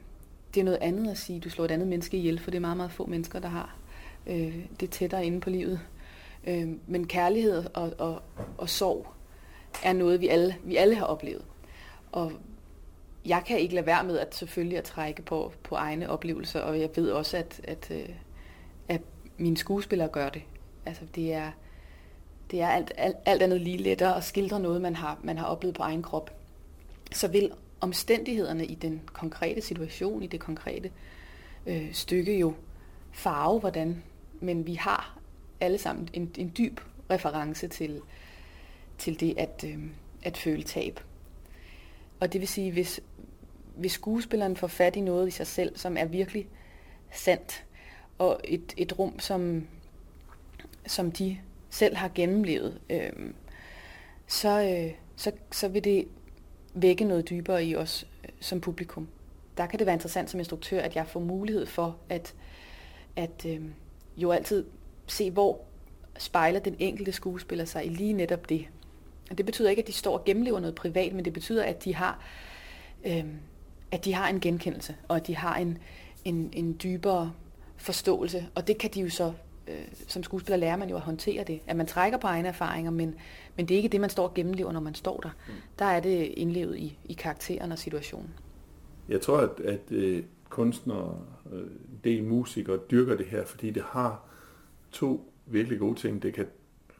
det 0.56 0.60
er 0.60 0.64
noget 0.64 0.78
andet 0.80 1.10
at 1.10 1.18
sige, 1.18 1.36
at 1.36 1.44
du 1.44 1.50
slår 1.50 1.64
et 1.64 1.70
andet 1.70 1.88
menneske 1.88 2.16
ihjel, 2.16 2.38
for 2.38 2.50
det 2.50 2.56
er 2.56 2.60
meget, 2.60 2.76
meget 2.76 2.92
få 2.92 3.06
mennesker, 3.06 3.38
der 3.38 3.48
har 3.48 3.76
øh, 4.26 4.64
det 4.80 4.90
tættere 4.90 5.26
inde 5.26 5.40
på 5.40 5.50
livet. 5.50 5.80
Øh, 6.46 6.68
men 6.86 7.06
kærlighed 7.06 7.64
og, 7.74 7.92
og, 7.98 8.22
og 8.58 8.68
sorg 8.68 9.06
er 9.84 9.92
noget, 9.92 10.20
vi 10.20 10.28
alle, 10.28 10.56
vi 10.64 10.76
alle 10.76 10.94
har 10.94 11.04
oplevet. 11.04 11.44
Og 12.12 12.32
jeg 13.26 13.42
kan 13.46 13.58
ikke 13.58 13.74
lade 13.74 13.86
være 13.86 14.04
med 14.04 14.18
at 14.18 14.34
selvfølgelig 14.34 14.78
at 14.78 14.84
trække 14.84 15.22
på, 15.22 15.52
på 15.62 15.74
egne 15.74 16.10
oplevelser, 16.10 16.60
og 16.60 16.80
jeg 16.80 16.90
ved 16.96 17.10
også, 17.10 17.36
at, 17.36 17.60
at, 17.64 17.90
øh, 17.90 18.08
at 18.88 19.00
mine 19.36 19.56
skuespillere 19.56 20.08
gør 20.08 20.28
det. 20.28 20.42
Altså 20.86 21.02
det 21.14 21.32
er, 21.32 21.50
det 22.50 22.60
er 22.60 22.68
alt, 22.68 22.92
alt, 22.96 23.16
alt 23.24 23.42
andet 23.42 23.60
lige 23.60 23.78
lettere 23.78 24.16
at 24.16 24.24
skildre 24.24 24.60
noget, 24.60 24.82
man 24.82 24.96
har, 24.96 25.18
man 25.22 25.38
har 25.38 25.46
oplevet 25.46 25.76
på 25.76 25.82
egen 25.82 26.02
krop. 26.02 26.30
Så 27.12 27.28
vil 27.28 27.50
omstændighederne 27.86 28.66
i 28.66 28.74
den 28.74 29.00
konkrete 29.06 29.60
situation, 29.60 30.22
i 30.22 30.26
det 30.26 30.40
konkrete 30.40 30.90
øh, 31.66 31.92
stykke 31.92 32.38
jo 32.38 32.54
farve, 33.12 33.60
hvordan, 33.60 34.02
men 34.40 34.66
vi 34.66 34.74
har 34.74 35.18
alle 35.60 35.78
sammen 35.78 36.08
en, 36.12 36.30
en 36.38 36.52
dyb 36.58 36.80
reference 37.10 37.68
til, 37.68 38.00
til 38.98 39.20
det 39.20 39.38
at, 39.38 39.64
øh, 39.66 39.78
at 40.22 40.36
føle 40.36 40.62
tab. 40.62 41.00
Og 42.20 42.32
det 42.32 42.40
vil 42.40 42.48
sige, 42.48 42.72
hvis, 42.72 43.00
hvis 43.76 43.92
skuespilleren 43.92 44.56
får 44.56 44.66
fat 44.66 44.96
i 44.96 45.00
noget 45.00 45.28
i 45.28 45.30
sig 45.30 45.46
selv, 45.46 45.76
som 45.76 45.96
er 45.96 46.04
virkelig 46.04 46.48
sandt, 47.12 47.64
og 48.18 48.40
et, 48.44 48.74
et 48.76 48.98
rum, 48.98 49.18
som, 49.18 49.66
som 50.86 51.12
de 51.12 51.38
selv 51.70 51.96
har 51.96 52.10
gennemlevet, 52.14 52.80
øh, 52.90 53.12
så, 54.26 54.62
øh, 54.62 54.92
så, 55.16 55.32
så 55.52 55.68
vil 55.68 55.84
det 55.84 56.08
vække 56.76 57.04
noget 57.04 57.28
dybere 57.30 57.64
i 57.64 57.76
os 57.76 58.06
øh, 58.24 58.30
som 58.40 58.60
publikum. 58.60 59.08
Der 59.56 59.66
kan 59.66 59.78
det 59.78 59.86
være 59.86 59.94
interessant 59.94 60.30
som 60.30 60.40
instruktør, 60.40 60.80
at 60.80 60.96
jeg 60.96 61.06
får 61.06 61.20
mulighed 61.20 61.66
for 61.66 61.96
at, 62.08 62.34
at 63.16 63.46
øh, 63.48 63.60
jo 64.16 64.30
altid 64.30 64.64
se, 65.06 65.30
hvor 65.30 65.60
spejler 66.18 66.60
den 66.60 66.76
enkelte 66.78 67.12
skuespiller 67.12 67.64
sig 67.64 67.86
i 67.86 67.88
lige 67.88 68.12
netop 68.12 68.48
det. 68.48 68.66
Og 69.30 69.38
det 69.38 69.46
betyder 69.46 69.70
ikke, 69.70 69.82
at 69.82 69.88
de 69.88 69.92
står 69.92 70.18
og 70.18 70.24
gennemlever 70.24 70.60
noget 70.60 70.74
privat, 70.74 71.12
men 71.12 71.24
det 71.24 71.32
betyder, 71.32 71.64
at 71.64 71.84
de 71.84 71.94
har, 71.94 72.22
øh, 73.04 73.24
at 73.90 74.04
de 74.04 74.14
har 74.14 74.28
en 74.28 74.40
genkendelse, 74.40 74.96
og 75.08 75.16
at 75.16 75.26
de 75.26 75.36
har 75.36 75.56
en, 75.56 75.78
en, 76.24 76.50
en 76.52 76.80
dybere 76.82 77.32
forståelse. 77.76 78.46
Og 78.54 78.66
det 78.66 78.78
kan 78.78 78.90
de 78.90 79.00
jo 79.00 79.10
så, 79.10 79.32
øh, 79.68 79.86
som 80.08 80.22
skuespiller 80.22 80.56
lærer 80.56 80.76
man 80.76 80.90
jo 80.90 80.96
at 80.96 81.02
håndtere 81.02 81.44
det. 81.44 81.60
At 81.66 81.76
man 81.76 81.86
trækker 81.86 82.18
på 82.18 82.26
egne 82.26 82.48
erfaringer, 82.48 82.90
men, 82.90 83.14
men 83.56 83.68
det 83.68 83.74
er 83.74 83.76
ikke 83.76 83.88
det, 83.88 84.00
man 84.00 84.10
står 84.10 84.28
og 84.28 84.34
gennemlever, 84.34 84.72
når 84.72 84.80
man 84.80 84.94
står 84.94 85.20
der. 85.20 85.30
Mm. 85.48 85.54
Der 85.78 85.84
er 85.84 86.00
det 86.00 86.34
indlevet 86.36 86.78
i, 86.78 86.98
i 87.04 87.12
karakteren 87.12 87.72
og 87.72 87.78
situationen. 87.78 88.30
Jeg 89.08 89.20
tror, 89.20 89.38
at, 89.38 89.60
at 89.60 89.92
øh, 89.92 90.24
kunstnere, 90.48 91.18
øh, 91.52 91.66
del 92.04 92.24
musikere, 92.24 92.78
dyrker 92.90 93.16
det 93.16 93.26
her, 93.26 93.44
fordi 93.44 93.70
det 93.70 93.82
har 93.82 94.28
to 94.90 95.32
virkelig 95.46 95.78
gode 95.78 95.94
ting. 95.94 96.22
Det 96.22 96.34
kan, 96.34 96.46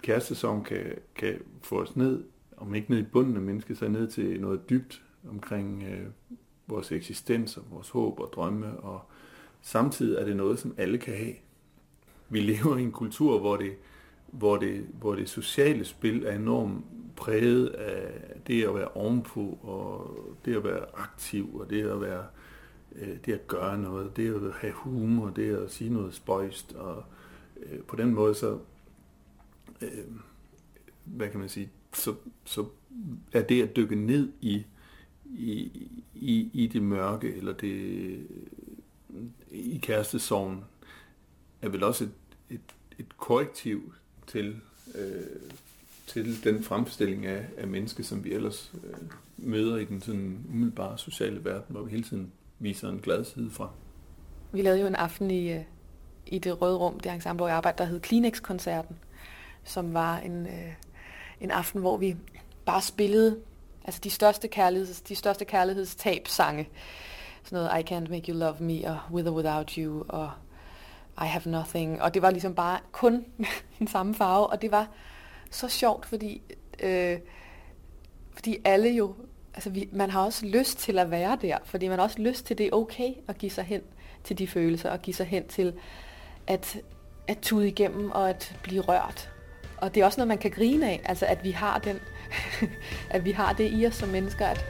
kærestesong 0.02 0.66
kan, 0.66 0.86
kan 1.14 1.34
få 1.62 1.80
os 1.80 1.96
ned, 1.96 2.24
om 2.56 2.74
ikke 2.74 2.90
ned 2.90 2.98
i 2.98 3.02
bunden 3.02 3.36
af 3.36 3.42
mennesket, 3.42 3.78
så 3.78 3.88
ned 3.88 4.08
til 4.08 4.40
noget 4.40 4.70
dybt 4.70 5.02
omkring 5.30 5.82
øh, 5.82 6.06
vores 6.66 6.92
eksistens 6.92 7.56
og 7.56 7.62
vores 7.70 7.88
håb 7.88 8.20
og 8.20 8.30
drømme, 8.34 8.76
og 8.80 9.00
samtidig 9.60 10.18
er 10.18 10.24
det 10.24 10.36
noget, 10.36 10.58
som 10.58 10.74
alle 10.78 10.98
kan 10.98 11.14
have. 11.14 11.34
Vi 12.28 12.40
lever 12.40 12.76
i 12.76 12.82
en 12.82 12.92
kultur, 12.92 13.38
hvor 13.38 13.56
det, 13.56 13.72
hvor 14.26 14.56
det, 14.56 14.86
hvor 15.00 15.14
det 15.14 15.28
sociale 15.28 15.84
spil 15.84 16.24
er 16.26 16.32
enormt 16.32 16.84
præget 17.16 17.66
af 17.66 18.12
det 18.46 18.64
at 18.64 18.74
være 18.74 18.88
ovenpå, 18.88 19.58
og 19.62 20.16
det 20.44 20.56
at 20.56 20.64
være 20.64 20.84
aktiv, 20.94 21.56
og 21.56 21.70
det 21.70 21.88
at 21.88 22.00
være 22.00 22.24
øh, 22.96 23.16
det 23.26 23.32
at 23.32 23.46
gøre 23.46 23.78
noget, 23.78 24.16
det 24.16 24.34
at 24.34 24.52
have 24.52 24.72
humor, 24.72 25.30
det 25.30 25.56
at 25.56 25.72
sige 25.72 25.90
noget 25.90 26.14
spøjst, 26.14 26.72
og 26.72 27.04
øh, 27.62 27.80
på 27.80 27.96
den 27.96 28.14
måde 28.14 28.34
så, 28.34 28.58
øh, 29.82 29.88
hvad 31.04 31.28
kan 31.28 31.40
man 31.40 31.48
sige, 31.48 31.70
så, 31.92 32.14
så 32.44 32.64
er 33.32 33.42
det 33.42 33.62
at 33.62 33.76
dykke 33.76 33.96
ned 33.96 34.32
i, 34.40 34.64
i, 35.24 35.70
i, 36.14 36.50
i 36.52 36.66
det 36.66 36.82
mørke, 36.82 37.36
eller 37.36 37.52
det 37.52 38.18
i 39.50 39.78
kærestesorgen, 39.82 40.64
er 41.62 41.68
vel 41.68 41.82
også 41.82 42.04
et, 42.04 42.10
et, 42.50 42.60
et 42.98 43.16
korrektiv 43.16 43.94
til, 44.26 44.60
øh, 44.94 45.22
til 46.06 46.44
den 46.44 46.64
fremstilling 46.64 47.26
af, 47.26 47.46
af 47.56 47.66
menneske, 47.66 48.04
som 48.04 48.24
vi 48.24 48.32
ellers 48.32 48.72
øh, 48.84 48.94
møder 49.36 49.76
i 49.76 49.84
den 49.84 50.00
sådan 50.00 50.46
umiddelbare 50.48 50.98
sociale 50.98 51.44
verden, 51.44 51.64
hvor 51.68 51.82
vi 51.82 51.90
hele 51.90 52.02
tiden 52.02 52.32
viser 52.58 52.88
en 52.88 52.98
glad 52.98 53.24
side 53.24 53.50
fra. 53.50 53.70
Vi 54.52 54.62
lavede 54.62 54.80
jo 54.80 54.86
en 54.86 54.94
aften 54.94 55.30
i, 55.30 55.52
øh, 55.52 55.62
i 56.26 56.38
det 56.38 56.62
røde 56.62 56.76
rum, 56.76 57.00
det 57.00 57.12
ensemble, 57.12 57.36
hvor 57.36 57.48
jeg 57.48 57.56
arbejder, 57.56 57.76
der 57.76 57.84
hed 57.84 58.00
Kleenex-koncerten, 58.00 58.96
som 59.64 59.94
var 59.94 60.18
en, 60.18 60.46
øh, 60.46 60.72
en 61.40 61.50
aften, 61.50 61.80
hvor 61.80 61.96
vi 61.96 62.16
bare 62.64 62.82
spillede 62.82 63.40
altså 63.84 64.00
de 64.04 64.10
største, 64.10 64.48
kærligheds, 64.48 65.00
de 65.00 65.14
største 65.14 65.44
kærlighedstab-sange. 65.44 66.68
Sådan 67.44 67.56
noget 67.56 67.80
I 67.80 67.94
Can't 67.94 68.10
Make 68.10 68.32
You 68.32 68.38
Love 68.38 68.56
Me, 68.60 68.90
og 68.90 68.98
With 69.12 69.28
or 69.28 69.34
Without 69.34 69.70
You, 69.70 70.04
og 70.08 70.30
i 71.22 71.26
Have 71.26 71.50
Nothing. 71.50 72.02
Og 72.02 72.14
det 72.14 72.22
var 72.22 72.30
ligesom 72.30 72.54
bare 72.54 72.78
kun 72.92 73.24
den 73.78 73.88
samme 73.88 74.14
farve, 74.14 74.46
og 74.46 74.62
det 74.62 74.70
var 74.70 74.88
så 75.50 75.68
sjovt, 75.68 76.06
fordi, 76.06 76.42
øh, 76.80 77.18
fordi 78.34 78.56
alle 78.64 78.88
jo, 78.90 79.14
altså 79.54 79.70
vi, 79.70 79.88
man 79.92 80.10
har 80.10 80.24
også 80.24 80.46
lyst 80.46 80.78
til 80.78 80.98
at 80.98 81.10
være 81.10 81.38
der, 81.42 81.58
fordi 81.64 81.88
man 81.88 81.98
har 81.98 82.04
også 82.04 82.22
lyst 82.22 82.46
til, 82.46 82.58
det 82.58 82.66
er 82.66 82.72
okay 82.72 83.12
at 83.28 83.38
give 83.38 83.50
sig 83.50 83.64
hen 83.64 83.80
til 84.24 84.38
de 84.38 84.48
følelser, 84.48 84.90
og 84.90 85.02
give 85.02 85.14
sig 85.14 85.26
hen 85.26 85.48
til 85.48 85.74
at, 86.46 86.78
at 87.28 87.38
tude 87.38 87.68
igennem 87.68 88.10
og 88.10 88.30
at 88.30 88.56
blive 88.62 88.80
rørt. 88.80 89.30
Og 89.76 89.94
det 89.94 90.00
er 90.00 90.04
også 90.04 90.20
noget, 90.20 90.28
man 90.28 90.38
kan 90.38 90.50
grine 90.50 90.90
af, 90.90 91.00
altså 91.04 91.26
at 91.26 91.44
vi 91.44 91.50
har 91.50 91.78
den, 91.78 92.00
at 93.10 93.24
vi 93.24 93.30
har 93.30 93.52
det 93.52 93.70
i 93.72 93.86
os 93.86 93.94
som 93.94 94.08
mennesker, 94.08 94.46
at 94.46 94.64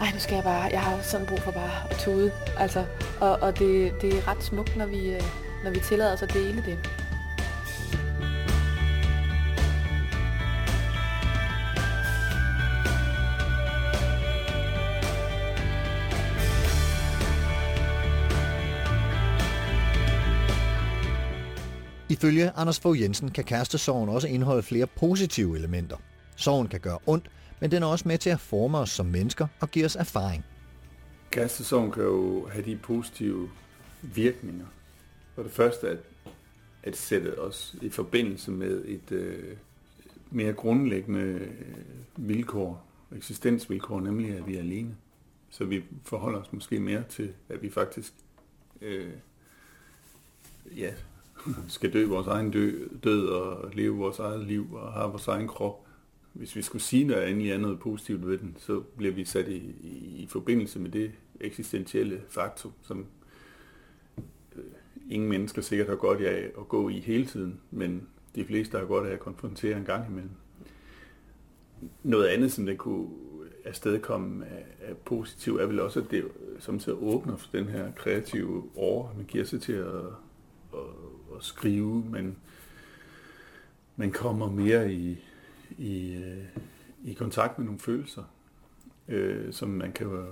ej, 0.00 0.06
nu 0.12 0.18
skal 0.18 0.34
jeg 0.34 0.44
bare, 0.44 0.62
jeg 0.62 0.80
har 0.80 1.02
sådan 1.02 1.26
brug 1.26 1.38
for 1.38 1.50
bare 1.50 1.90
at 1.90 1.96
tude. 1.96 2.32
Altså, 2.58 2.84
og, 3.20 3.30
og 3.30 3.58
det, 3.58 3.94
det 4.00 4.14
er 4.18 4.28
ret 4.28 4.42
smukt, 4.42 4.76
når 4.76 4.86
vi, 4.86 5.10
øh, 5.14 5.22
når 5.64 5.70
vi 5.70 5.80
tillader 5.80 6.12
os 6.12 6.22
at 6.22 6.32
dele 6.32 6.62
det. 6.66 6.78
Ifølge 22.10 22.50
Anders 22.56 22.80
Fogh 22.80 23.00
Jensen 23.00 23.30
kan 23.30 23.44
kærestesorgen 23.44 24.08
også 24.08 24.28
indeholde 24.28 24.62
flere 24.62 24.86
positive 24.86 25.56
elementer. 25.56 25.96
Sorgen 26.36 26.68
kan 26.68 26.80
gøre 26.80 26.98
ondt, 27.06 27.30
men 27.60 27.70
den 27.70 27.82
er 27.82 27.86
også 27.86 28.08
med 28.08 28.18
til 28.18 28.30
at 28.30 28.40
forme 28.40 28.78
os 28.78 28.90
som 28.90 29.06
mennesker 29.06 29.46
og 29.60 29.70
give 29.70 29.84
os 29.84 29.96
erfaring. 29.96 30.44
Kærestesorgen 31.30 31.92
kan 31.92 32.02
jo 32.02 32.48
have 32.52 32.64
de 32.64 32.76
positive 32.76 33.50
virkninger. 34.02 34.66
For 35.40 35.44
det 35.44 35.52
første 35.52 35.88
at, 35.88 35.98
at 36.82 36.96
sætte 36.96 37.38
os 37.38 37.76
i 37.82 37.88
forbindelse 37.88 38.50
med 38.50 38.84
et 38.84 39.12
øh, 39.12 39.56
mere 40.30 40.52
grundlæggende 40.52 41.20
øh, 41.20 41.48
vilkår, 42.16 42.86
eksistensvilkår, 43.16 44.00
nemlig 44.00 44.36
at 44.36 44.46
vi 44.46 44.56
er 44.56 44.60
alene. 44.60 44.96
Så 45.50 45.64
vi 45.64 45.84
forholder 46.04 46.40
os 46.40 46.52
måske 46.52 46.80
mere 46.80 47.04
til, 47.08 47.32
at 47.48 47.62
vi 47.62 47.70
faktisk 47.70 48.12
øh, 48.80 49.12
ja, 50.76 50.94
skal 51.68 51.92
dø 51.92 52.06
vores 52.06 52.26
egen 52.26 52.50
dø, 52.50 52.88
død 53.04 53.28
og 53.28 53.70
leve 53.74 53.96
vores 53.96 54.18
eget 54.18 54.46
liv 54.46 54.74
og 54.74 54.92
have 54.92 55.10
vores 55.10 55.28
egen 55.28 55.48
krop. 55.48 55.86
Hvis 56.32 56.56
vi 56.56 56.62
skulle 56.62 56.82
sige 56.82 57.04
noget 57.04 57.22
andet, 57.22 57.52
andet 57.52 57.80
positivt 57.80 58.26
ved 58.26 58.38
den, 58.38 58.56
så 58.58 58.80
bliver 58.80 59.12
vi 59.12 59.24
sat 59.24 59.48
i, 59.48 59.74
i, 59.82 60.22
i 60.22 60.26
forbindelse 60.26 60.78
med 60.78 60.90
det 60.90 61.12
eksistentielle 61.40 62.22
faktum, 62.28 62.72
som 62.82 63.06
øh, 64.56 64.64
ingen 65.10 65.28
mennesker 65.28 65.62
sikkert 65.62 65.88
har 65.88 65.96
godt 65.96 66.20
af 66.20 66.50
at 66.58 66.68
gå 66.68 66.88
i 66.88 67.00
hele 67.00 67.26
tiden, 67.26 67.60
men 67.70 68.08
de 68.34 68.44
fleste 68.44 68.78
har 68.78 68.84
godt 68.84 69.08
af 69.08 69.12
at 69.12 69.20
konfrontere 69.20 69.78
en 69.78 69.84
gang 69.84 70.10
imellem. 70.10 70.30
Noget 72.02 72.26
andet, 72.26 72.52
som 72.52 72.66
det 72.66 72.78
kunne 72.78 73.08
afstedkomme 73.64 74.46
af, 74.46 74.64
af 74.80 74.96
positiv, 74.96 75.56
er 75.56 75.66
vel 75.66 75.80
også, 75.80 76.00
at 76.00 76.10
det 76.10 76.24
samtidig 76.58 76.98
åbner 77.02 77.36
for 77.36 77.48
den 77.52 77.68
her 77.68 77.92
kreative 77.92 78.70
år, 78.76 79.14
man 79.16 79.24
giver 79.26 79.44
sig 79.44 79.62
til 79.62 79.72
at, 79.72 79.94
at 80.72 80.80
at 81.40 81.44
skrive, 81.44 82.04
men 82.10 82.36
man 83.96 84.12
kommer 84.12 84.50
mere 84.50 84.92
i, 84.92 85.24
i, 85.78 86.14
øh, 86.14 86.44
i 87.04 87.12
kontakt 87.12 87.58
med 87.58 87.64
nogle 87.64 87.80
følelser, 87.80 88.22
øh, 89.08 89.52
som 89.52 89.68
man 89.68 89.92
kan 89.92 90.26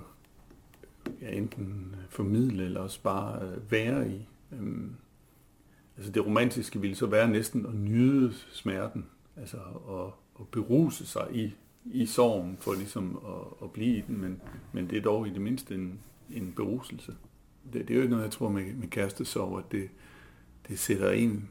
ja, 1.22 1.30
enten 1.30 1.96
formidle 2.08 2.64
eller 2.64 2.80
også 2.80 3.02
bare 3.02 3.42
øh, 3.42 3.72
være 3.72 4.10
i. 4.10 4.28
Øhm, 4.52 4.94
altså 5.96 6.12
det 6.12 6.26
romantiske 6.26 6.80
ville 6.80 6.96
så 6.96 7.06
være 7.06 7.28
næsten 7.28 7.66
at 7.66 7.74
nyde 7.74 8.34
smerten, 8.52 9.06
altså 9.36 9.56
at, 9.90 10.12
at 10.40 10.48
beruse 10.48 11.06
sig 11.06 11.26
i, 11.32 11.54
i 11.84 12.06
sorgen 12.06 12.56
for 12.60 12.74
ligesom 12.74 13.18
at, 13.26 13.64
at 13.66 13.72
blive 13.72 13.96
i 13.96 14.00
den, 14.00 14.20
men, 14.20 14.40
men 14.72 14.90
det 14.90 14.98
er 14.98 15.02
dog 15.02 15.26
i 15.26 15.30
det 15.30 15.40
mindste 15.40 15.74
en, 15.74 15.98
en 16.30 16.52
beruselse. 16.56 17.16
Det, 17.72 17.88
det 17.88 17.90
er 17.90 17.94
jo 17.94 18.02
ikke 18.02 18.10
noget, 18.10 18.24
jeg 18.24 18.32
tror 18.32 18.48
med, 18.48 18.74
med 18.74 18.88
kærestesorg, 18.88 19.58
at 19.58 19.72
det, 19.72 19.88
det 20.68 20.78
sætter 20.78 21.10
en 21.10 21.48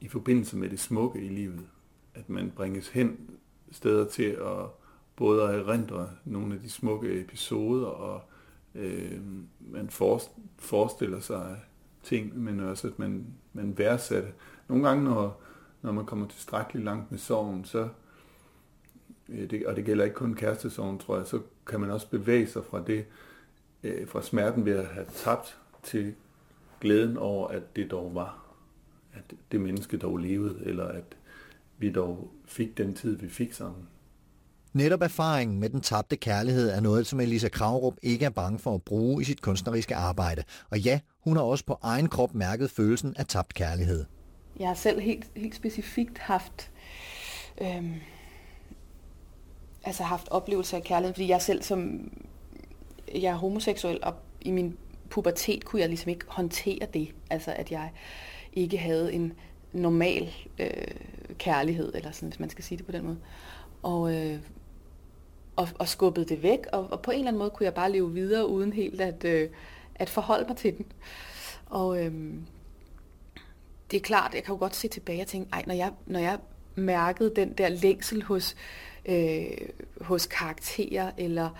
i 0.00 0.08
forbindelse 0.08 0.56
med 0.56 0.70
det 0.70 0.80
smukke 0.80 1.20
i 1.20 1.28
livet. 1.28 1.66
At 2.14 2.28
man 2.28 2.52
bringes 2.56 2.88
hen 2.88 3.30
steder 3.70 4.08
til 4.08 4.22
at 4.22 4.66
både 5.16 5.42
at 5.42 5.54
erindre 5.54 6.10
nogle 6.24 6.54
af 6.54 6.60
de 6.60 6.70
smukke 6.70 7.20
episoder, 7.20 7.86
og 7.86 8.22
øh, 8.74 9.20
man 9.60 9.90
forestiller 10.58 11.20
sig 11.20 11.60
ting, 12.02 12.38
men 12.38 12.60
også 12.60 12.86
at 12.86 12.98
man, 12.98 13.26
man 13.52 13.78
værdsatte. 13.78 14.28
Nogle 14.68 14.88
gange, 14.88 15.04
når, 15.04 15.42
når 15.82 15.92
man 15.92 16.06
kommer 16.06 16.28
tilstrækkeligt 16.28 16.84
langt 16.84 17.10
med 17.10 17.18
sorgen, 17.18 17.64
så, 17.64 17.88
øh, 19.28 19.50
det, 19.50 19.66
og 19.66 19.76
det 19.76 19.84
gælder 19.84 20.04
ikke 20.04 20.16
kun 20.16 20.34
kærestesorgen, 20.34 20.98
tror 20.98 21.16
jeg, 21.16 21.26
så 21.26 21.40
kan 21.66 21.80
man 21.80 21.90
også 21.90 22.10
bevæge 22.10 22.46
sig 22.46 22.64
fra 22.64 22.82
det, 22.86 23.04
øh, 23.82 24.08
fra 24.08 24.22
smerten 24.22 24.64
ved 24.64 24.72
at 24.72 24.86
have 24.86 25.06
tabt 25.14 25.58
til 25.82 26.14
glæden 26.80 27.16
over, 27.16 27.48
at 27.48 27.76
det 27.76 27.90
dog 27.90 28.14
var. 28.14 28.44
At 29.12 29.34
det 29.52 29.60
menneske 29.60 29.96
dog 29.96 30.16
levede, 30.18 30.60
eller 30.64 30.84
at 30.84 31.16
vi 31.78 31.92
dog 31.92 32.30
fik 32.44 32.78
den 32.78 32.94
tid, 32.94 33.16
vi 33.16 33.28
fik 33.28 33.52
sammen. 33.52 33.88
Netop 34.72 35.02
erfaringen 35.02 35.60
med 35.60 35.70
den 35.70 35.80
tabte 35.80 36.16
kærlighed 36.16 36.70
er 36.70 36.80
noget, 36.80 37.06
som 37.06 37.20
Elisa 37.20 37.48
Kravrup 37.48 37.94
ikke 38.02 38.24
er 38.24 38.30
bange 38.30 38.58
for 38.58 38.74
at 38.74 38.82
bruge 38.82 39.22
i 39.22 39.24
sit 39.24 39.42
kunstneriske 39.42 39.96
arbejde. 39.96 40.42
Og 40.70 40.78
ja, 40.78 41.00
hun 41.28 41.36
har 41.36 41.44
også 41.44 41.64
på 41.64 41.78
egen 41.82 42.08
krop 42.08 42.34
mærket 42.34 42.70
følelsen 42.70 43.14
af 43.18 43.26
tabt 43.26 43.54
kærlighed. 43.54 44.04
Jeg 44.58 44.68
har 44.68 44.74
selv 44.74 45.00
helt, 45.00 45.26
helt 45.36 45.54
specifikt 45.54 46.18
haft, 46.18 46.70
øhm, 47.60 47.94
altså 49.84 50.02
haft 50.02 50.28
oplevelser 50.30 50.76
af 50.76 50.82
kærlighed, 50.82 51.14
fordi 51.14 51.28
jeg 51.28 51.42
selv 51.42 51.62
som, 51.62 52.10
jeg 53.14 53.30
er 53.30 53.36
homoseksuel, 53.36 53.98
og 54.02 54.14
i 54.40 54.50
min 54.50 54.76
pubertet 55.10 55.64
kunne 55.64 55.80
jeg 55.80 55.88
ligesom 55.88 56.10
ikke 56.10 56.24
håndtere 56.28 56.86
det. 56.94 57.14
Altså 57.30 57.52
at 57.56 57.72
jeg 57.72 57.90
ikke 58.52 58.78
havde 58.78 59.12
en 59.12 59.32
normal 59.72 60.30
øh, 60.58 60.70
kærlighed, 61.38 61.92
eller 61.94 62.10
sådan, 62.10 62.28
hvis 62.28 62.40
man 62.40 62.50
skal 62.50 62.64
sige 62.64 62.78
det 62.78 62.86
på 62.86 62.92
den 62.92 63.04
måde. 63.04 63.18
Og, 63.82 64.14
øh, 64.14 64.38
og, 65.56 65.68
og 65.78 65.88
skubbede 65.88 66.26
det 66.26 66.42
væk, 66.42 66.66
og, 66.72 66.88
og 66.90 67.02
på 67.02 67.10
en 67.10 67.18
eller 67.18 67.28
anden 67.28 67.38
måde 67.38 67.50
kunne 67.50 67.64
jeg 67.64 67.74
bare 67.74 67.92
leve 67.92 68.12
videre, 68.12 68.48
uden 68.48 68.72
helt 68.72 69.00
at, 69.00 69.24
øh, 69.24 69.50
at 69.98 70.08
forholde 70.08 70.44
mig 70.48 70.56
til 70.56 70.76
den. 70.76 70.86
Og 71.66 72.04
øhm, 72.04 72.46
det 73.90 73.96
er 73.96 74.00
klart, 74.00 74.34
jeg 74.34 74.44
kan 74.44 74.54
jo 74.54 74.58
godt 74.58 74.76
se 74.76 74.88
tilbage 74.88 75.20
og 75.20 75.26
tænke, 75.26 75.48
ej, 75.52 75.62
når 75.66 75.74
jeg, 75.74 75.92
når 76.06 76.20
jeg 76.20 76.38
mærkede 76.74 77.32
den 77.36 77.52
der 77.52 77.68
længsel 77.68 78.22
hos, 78.22 78.56
øh, 79.06 79.46
hos 80.00 80.26
karakterer, 80.26 81.10
eller 81.18 81.50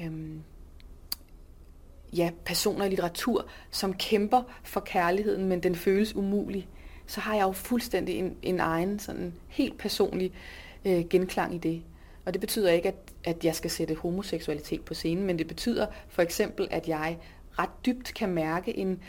øhm, 0.00 0.42
ja, 2.16 2.30
personer 2.44 2.84
i 2.84 2.88
litteratur, 2.88 3.46
som 3.70 3.94
kæmper 3.94 4.42
for 4.62 4.80
kærligheden, 4.80 5.44
men 5.44 5.62
den 5.62 5.74
føles 5.74 6.16
umulig, 6.16 6.68
så 7.06 7.20
har 7.20 7.34
jeg 7.34 7.42
jo 7.42 7.52
fuldstændig 7.52 8.18
en, 8.18 8.36
en 8.42 8.60
egen, 8.60 8.98
sådan 8.98 9.34
helt 9.48 9.78
personlig 9.78 10.32
øh, 10.84 11.08
genklang 11.10 11.54
i 11.54 11.58
det. 11.58 11.82
Og 12.24 12.32
det 12.32 12.40
betyder 12.40 12.70
ikke, 12.70 12.88
at, 12.88 13.12
at 13.24 13.44
jeg 13.44 13.54
skal 13.54 13.70
sætte 13.70 13.94
homoseksualitet 13.94 14.84
på 14.84 14.94
scenen, 14.94 15.26
men 15.26 15.38
det 15.38 15.46
betyder 15.46 15.86
for 16.08 16.22
eksempel, 16.22 16.68
at 16.70 16.88
jeg 16.88 17.18
ret 17.58 17.86
dybt 17.86 18.14
kan 18.14 18.28
mærke 18.28 18.78
en, 18.78 19.00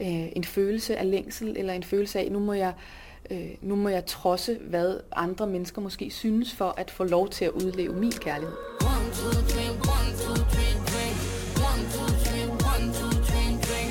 øh, 0.00 0.28
en 0.36 0.44
følelse 0.44 0.96
af 0.96 1.10
længsel, 1.10 1.56
eller 1.56 1.72
en 1.72 1.82
følelse 1.82 2.18
af, 2.18 2.32
nu 2.32 2.38
må 2.38 2.52
jeg 2.52 2.72
øh, 3.30 3.50
nu 3.60 3.76
må 3.76 3.88
jeg 3.88 4.06
trodse, 4.06 4.58
hvad 4.60 5.00
andre 5.12 5.46
mennesker 5.46 5.82
måske 5.82 6.10
synes, 6.10 6.54
for 6.54 6.74
at 6.76 6.90
få 6.90 7.04
lov 7.04 7.28
til 7.28 7.44
at 7.44 7.50
udleve 7.50 7.92
min 7.92 8.12
kærlighed. 8.12 8.56
One, 8.80 9.06
two, 9.18 9.30
three, 9.52 9.70
one, 9.70 10.10
two, 10.22 10.36
three, 10.52 10.72
drink. 10.90 11.16
One, 11.68 11.82
two, 11.94 12.08
three, 12.24 12.46
one, 12.72 12.86
two, 12.98 13.12
three, 13.28 13.50
drink. 13.66 13.90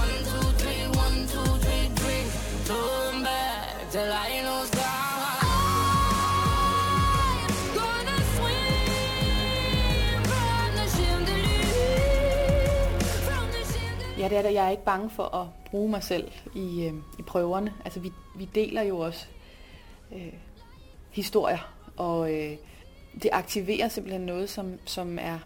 One, 0.00 0.18
two, 0.30 0.46
three, 0.60 0.82
one, 1.04 1.18
two, 1.32 1.48
three, 1.64 1.84
drink. 2.00 2.26
Turn 2.68 3.16
back 3.28 3.90
till 3.92 4.10
I 4.26 4.33
Ja, 14.24 14.28
det 14.28 14.38
er 14.38 14.42
det. 14.42 14.54
Jeg 14.54 14.66
er 14.66 14.70
ikke 14.70 14.84
bange 14.84 15.10
for 15.10 15.34
at 15.34 15.46
bruge 15.70 15.90
mig 15.90 16.02
selv 16.02 16.32
i, 16.54 16.84
øh, 16.84 16.94
i 17.18 17.22
prøverne. 17.22 17.72
Altså, 17.84 18.00
vi, 18.00 18.12
vi 18.36 18.44
deler 18.54 18.82
jo 18.82 18.98
også 18.98 19.26
øh, 20.12 20.32
historier, 21.10 21.74
og 21.96 22.34
øh, 22.34 22.56
det 23.22 23.30
aktiverer 23.32 23.88
simpelthen 23.88 24.22
noget, 24.22 24.50
som, 24.50 24.78
som 24.84 25.18
er, 25.18 25.38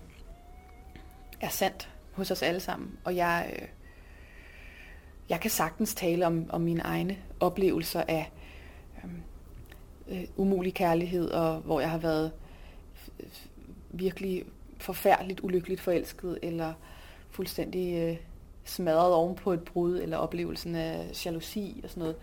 er 1.41 1.49
sandt 1.49 1.91
hos 2.12 2.31
os 2.31 2.43
alle 2.43 2.61
sammen. 2.61 2.99
Og 3.05 3.17
jeg, 3.17 3.51
øh, 3.53 3.69
jeg 5.29 5.41
kan 5.41 5.51
sagtens 5.51 5.95
tale 5.95 6.27
om, 6.27 6.47
om 6.51 6.61
mine 6.61 6.83
egne 6.83 7.19
oplevelser 7.41 8.03
af 8.09 8.33
øh, 9.05 9.11
øh 10.09 10.25
umulig 10.37 10.75
kærlighed, 10.75 11.31
og 11.31 11.61
hvor 11.61 11.81
jeg 11.81 11.91
har 11.91 11.99
været 11.99 12.33
virkelig 13.91 14.45
forfærdeligt 14.79 15.41
ulykkeligt 15.43 15.81
forelsket, 15.81 16.38
eller 16.43 16.73
fuldstændig 17.31 17.95
øh, 17.95 18.28
smadret 18.69 19.15
oven 19.15 19.35
på 19.35 19.53
et 19.53 19.63
brud, 19.63 19.99
eller 19.99 20.17
oplevelsen 20.17 20.75
af 20.75 21.25
jalousi 21.27 21.81
og 21.85 21.91
sådan 21.91 22.01
noget. 22.01 22.17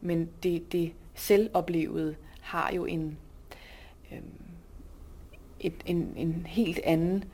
Men 0.00 0.28
det, 0.42 0.72
det 0.72 0.92
selvoplevede 1.14 2.14
har 2.40 2.72
jo 2.72 2.84
en, 2.84 3.18
øh, 4.12 4.18
et, 5.60 5.74
en, 5.86 6.12
en 6.16 6.46
helt 6.46 6.80
anden, 6.84 7.24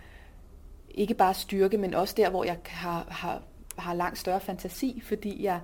ikke 0.91 1.15
bare 1.15 1.35
styrke, 1.35 1.79
men 1.79 1.95
også 1.95 2.15
der, 2.17 2.31
hvor 2.31 2.45
jeg 2.45 2.59
har, 2.67 3.07
har, 3.11 3.43
har 3.79 3.95
langt 3.95 4.19
større 4.19 4.41
fantasi, 4.41 5.01
fordi 5.05 5.45
jeg, 5.45 5.61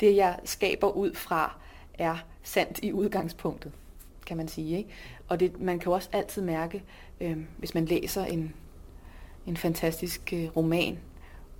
det, 0.00 0.16
jeg 0.16 0.38
skaber 0.44 0.88
ud 0.88 1.14
fra, 1.14 1.58
er 1.94 2.16
sandt 2.42 2.80
i 2.82 2.92
udgangspunktet, 2.92 3.72
kan 4.26 4.36
man 4.36 4.48
sige. 4.48 4.78
Ikke? 4.78 4.90
Og 5.28 5.40
det, 5.40 5.60
man 5.60 5.78
kan 5.78 5.86
jo 5.86 5.92
også 5.92 6.08
altid 6.12 6.42
mærke, 6.42 6.82
øh, 7.20 7.38
hvis 7.58 7.74
man 7.74 7.84
læser 7.84 8.24
en, 8.24 8.54
en 9.46 9.56
fantastisk 9.56 10.32
øh, 10.32 10.56
roman 10.56 10.98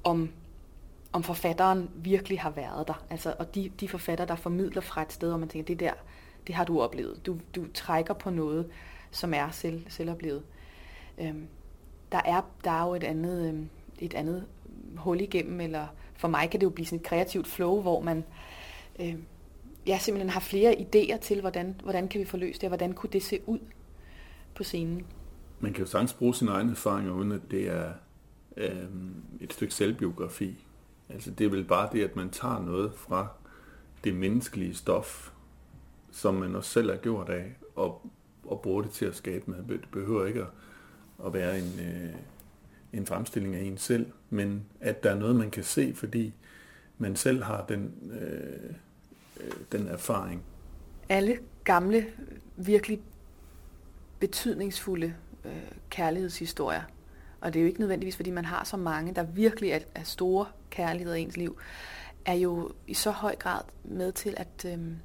om 0.05 0.31
om 1.17 1.23
forfatteren 1.23 1.91
virkelig 1.95 2.41
har 2.41 2.51
været 2.51 2.89
der. 2.89 3.05
Altså, 3.11 3.35
og 3.39 3.55
de, 3.55 3.71
de 3.81 3.89
forfatter, 3.89 4.25
der 4.25 4.37
formidler 4.37 4.81
fra 4.81 5.03
et 5.03 5.13
sted, 5.13 5.29
hvor 5.29 5.39
man 5.39 5.49
tænker, 5.49 5.67
det 5.67 5.81
der, 5.81 5.93
det 6.47 6.55
har 6.55 6.65
du 6.65 6.81
oplevet. 6.81 7.27
Du, 7.27 7.39
du 7.55 7.67
trækker 7.75 8.15
på 8.15 8.31
noget, 8.31 8.71
som 9.11 9.35
er 9.35 9.51
selv, 9.51 9.85
selvoplevet. 9.89 10.43
Øhm, 11.19 11.47
der, 12.13 12.21
er, 12.25 12.41
der 12.65 12.71
er 12.71 12.87
jo 12.87 12.95
et 12.95 13.05
andet, 13.05 13.49
øhm, 13.49 13.69
et 13.99 14.15
andet 14.15 14.47
hul 14.97 15.21
igennem, 15.21 15.61
eller 15.61 15.87
for 16.15 16.29
mig 16.29 16.51
kan 16.51 16.61
det 16.61 16.65
jo 16.65 16.71
blive 16.71 16.87
sådan 16.87 16.99
et 16.99 17.07
kreativt 17.07 17.47
flow, 17.47 17.81
hvor 17.81 18.01
man 18.01 18.25
øh, 19.01 19.15
ja, 19.87 19.99
simpelthen 19.99 20.31
har 20.31 20.41
flere 20.41 20.73
idéer 20.73 21.19
til, 21.19 21.41
hvordan, 21.41 21.81
hvordan 21.83 22.09
kan 22.09 22.21
vi 22.21 22.25
få 22.25 22.37
løst 22.37 22.61
det, 22.61 22.67
og 22.67 22.69
hvordan 22.69 22.93
kunne 22.93 23.11
det 23.13 23.23
se 23.23 23.41
ud 23.47 23.59
på 24.55 24.65
scenen. 24.65 25.07
Man 25.61 25.73
kan 25.73 25.81
jo 25.81 25.87
sagtens 25.87 26.15
bruge 26.15 26.35
sine 26.35 26.51
egne 26.51 26.71
erfaringer, 26.71 27.13
uden 27.13 27.33
at 27.33 27.41
det 27.51 27.69
er 27.69 27.93
øh, 28.57 28.87
et 29.41 29.53
stykke 29.53 29.75
selvbiografi. 29.75 30.66
Altså 31.09 31.31
det 31.31 31.45
er 31.45 31.51
vel 31.51 31.65
bare 31.65 31.89
det, 31.93 32.05
at 32.05 32.17
man 32.17 32.31
tager 32.31 32.63
noget 32.63 32.93
fra 32.95 33.29
det 34.05 34.15
menneskelige 34.15 34.75
stof, 34.75 35.31
som 36.13 36.35
man 36.35 36.57
også 36.57 36.71
selv 36.71 36.91
er 36.91 36.97
gjort 36.97 37.29
af, 37.29 37.57
og, 37.77 38.11
og 38.45 38.61
bruger 38.61 38.83
det 38.83 38.91
til 38.91 39.05
at 39.05 39.17
skabe 39.17 39.51
med. 39.51 39.79
Det 39.79 39.89
behøver 39.93 40.27
ikke 40.27 40.41
at, 40.41 40.47
at 41.27 41.33
være 41.33 41.59
en, 41.59 41.81
øh, 41.81 42.15
en 42.93 43.07
fremstilling 43.07 43.55
af 43.55 43.63
en 43.63 43.79
selv, 43.79 44.07
men 44.31 44.65
at 44.81 45.03
der 45.03 45.11
er 45.11 45.19
noget, 45.19 45.37
man 45.37 45.51
kan 45.51 45.65
se, 45.65 45.95
fordi 45.95 46.35
man 46.99 47.17
selv 47.17 47.43
har 47.43 47.65
den, 47.69 48.13
øh, 48.21 48.71
øh, 49.41 49.53
den 49.73 49.89
erfaring. 49.89 50.43
Alle 51.09 51.39
gamle, 51.65 52.07
virkelig 52.57 53.01
betydningsfulde 54.21 55.15
øh, 55.45 55.53
kærlighedshistorier 55.91 56.83
og 57.47 57.55
det 57.55 57.61
er 57.61 57.63
jo 57.63 57.69
ikke 57.69 57.81
nødvendigvis, 57.81 58.17
fordi 58.17 58.31
man 58.31 58.45
har 58.45 58.65
så 58.65 58.77
mange, 58.77 59.15
der 59.15 59.23
virkelig 59.23 59.71
er, 59.71 59.79
er 59.95 60.03
store 60.03 60.47
kærligheder 60.71 61.17
i 61.17 61.23
ens 61.23 61.37
liv, 61.37 61.59
er 62.25 62.35
jo 62.35 62.73
i 62.87 62.95
så 62.95 63.11
høj 63.11 63.37
grad 63.37 63.61
med 63.85 64.13
til 64.13 64.35
at, 64.37 64.65
øhm, 64.73 64.97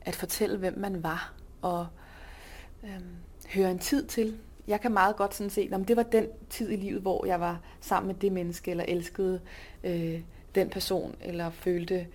at 0.00 0.16
fortælle, 0.16 0.58
hvem 0.58 0.78
man 0.78 1.02
var, 1.02 1.34
og 1.62 1.86
øhm, 2.84 3.16
høre 3.54 3.70
en 3.70 3.78
tid 3.78 4.06
til. 4.06 4.38
Jeg 4.66 4.80
kan 4.80 4.92
meget 4.92 5.16
godt 5.16 5.34
sådan 5.34 5.50
se, 5.50 5.68
om 5.72 5.84
det 5.84 5.96
var 5.96 6.02
den 6.02 6.26
tid 6.50 6.70
i 6.70 6.76
livet, 6.76 7.02
hvor 7.02 7.26
jeg 7.26 7.40
var 7.40 7.60
sammen 7.80 8.06
med 8.06 8.14
det 8.14 8.32
menneske, 8.32 8.70
eller 8.70 8.84
elskede 8.88 9.40
øh, 9.84 10.20
den 10.54 10.70
person, 10.70 11.14
eller 11.20 11.50
følte, 11.50 12.06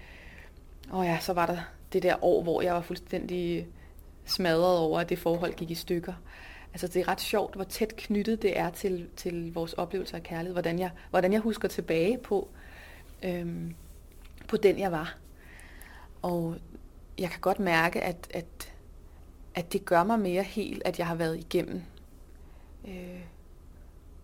og 0.89 1.05
ja, 1.05 1.17
så 1.21 1.33
var 1.33 1.45
der 1.45 1.57
det 1.93 2.03
der 2.03 2.23
år, 2.23 2.43
hvor 2.43 2.61
jeg 2.61 2.73
var 2.73 2.81
fuldstændig 2.81 3.67
smadret 4.25 4.77
over, 4.77 4.99
at 4.99 5.09
det 5.09 5.19
forhold 5.19 5.53
gik 5.53 5.71
i 5.71 5.75
stykker. 5.75 6.13
Altså 6.73 6.87
det 6.87 6.99
er 6.99 7.07
ret 7.07 7.21
sjovt, 7.21 7.55
hvor 7.55 7.63
tæt 7.63 7.95
knyttet 7.95 8.41
det 8.41 8.59
er 8.59 8.69
til, 8.69 9.09
til 9.15 9.53
vores 9.53 9.73
oplevelser 9.73 10.15
af 10.17 10.23
kærlighed. 10.23 10.53
Hvordan 10.53 10.79
jeg, 10.79 10.91
hvordan 11.09 11.33
jeg 11.33 11.41
husker 11.41 11.67
tilbage 11.67 12.17
på, 12.17 12.47
øhm, 13.23 13.75
på 14.47 14.57
den, 14.57 14.79
jeg 14.79 14.91
var. 14.91 15.17
Og 16.21 16.55
jeg 17.17 17.29
kan 17.29 17.39
godt 17.41 17.59
mærke, 17.59 18.01
at, 18.01 18.27
at, 18.33 18.73
at 19.55 19.73
det 19.73 19.85
gør 19.85 20.03
mig 20.03 20.19
mere 20.19 20.43
helt, 20.43 20.81
at 20.85 20.99
jeg 20.99 21.07
har 21.07 21.15
været 21.15 21.37
igennem 21.37 21.81
øh, 22.87 23.21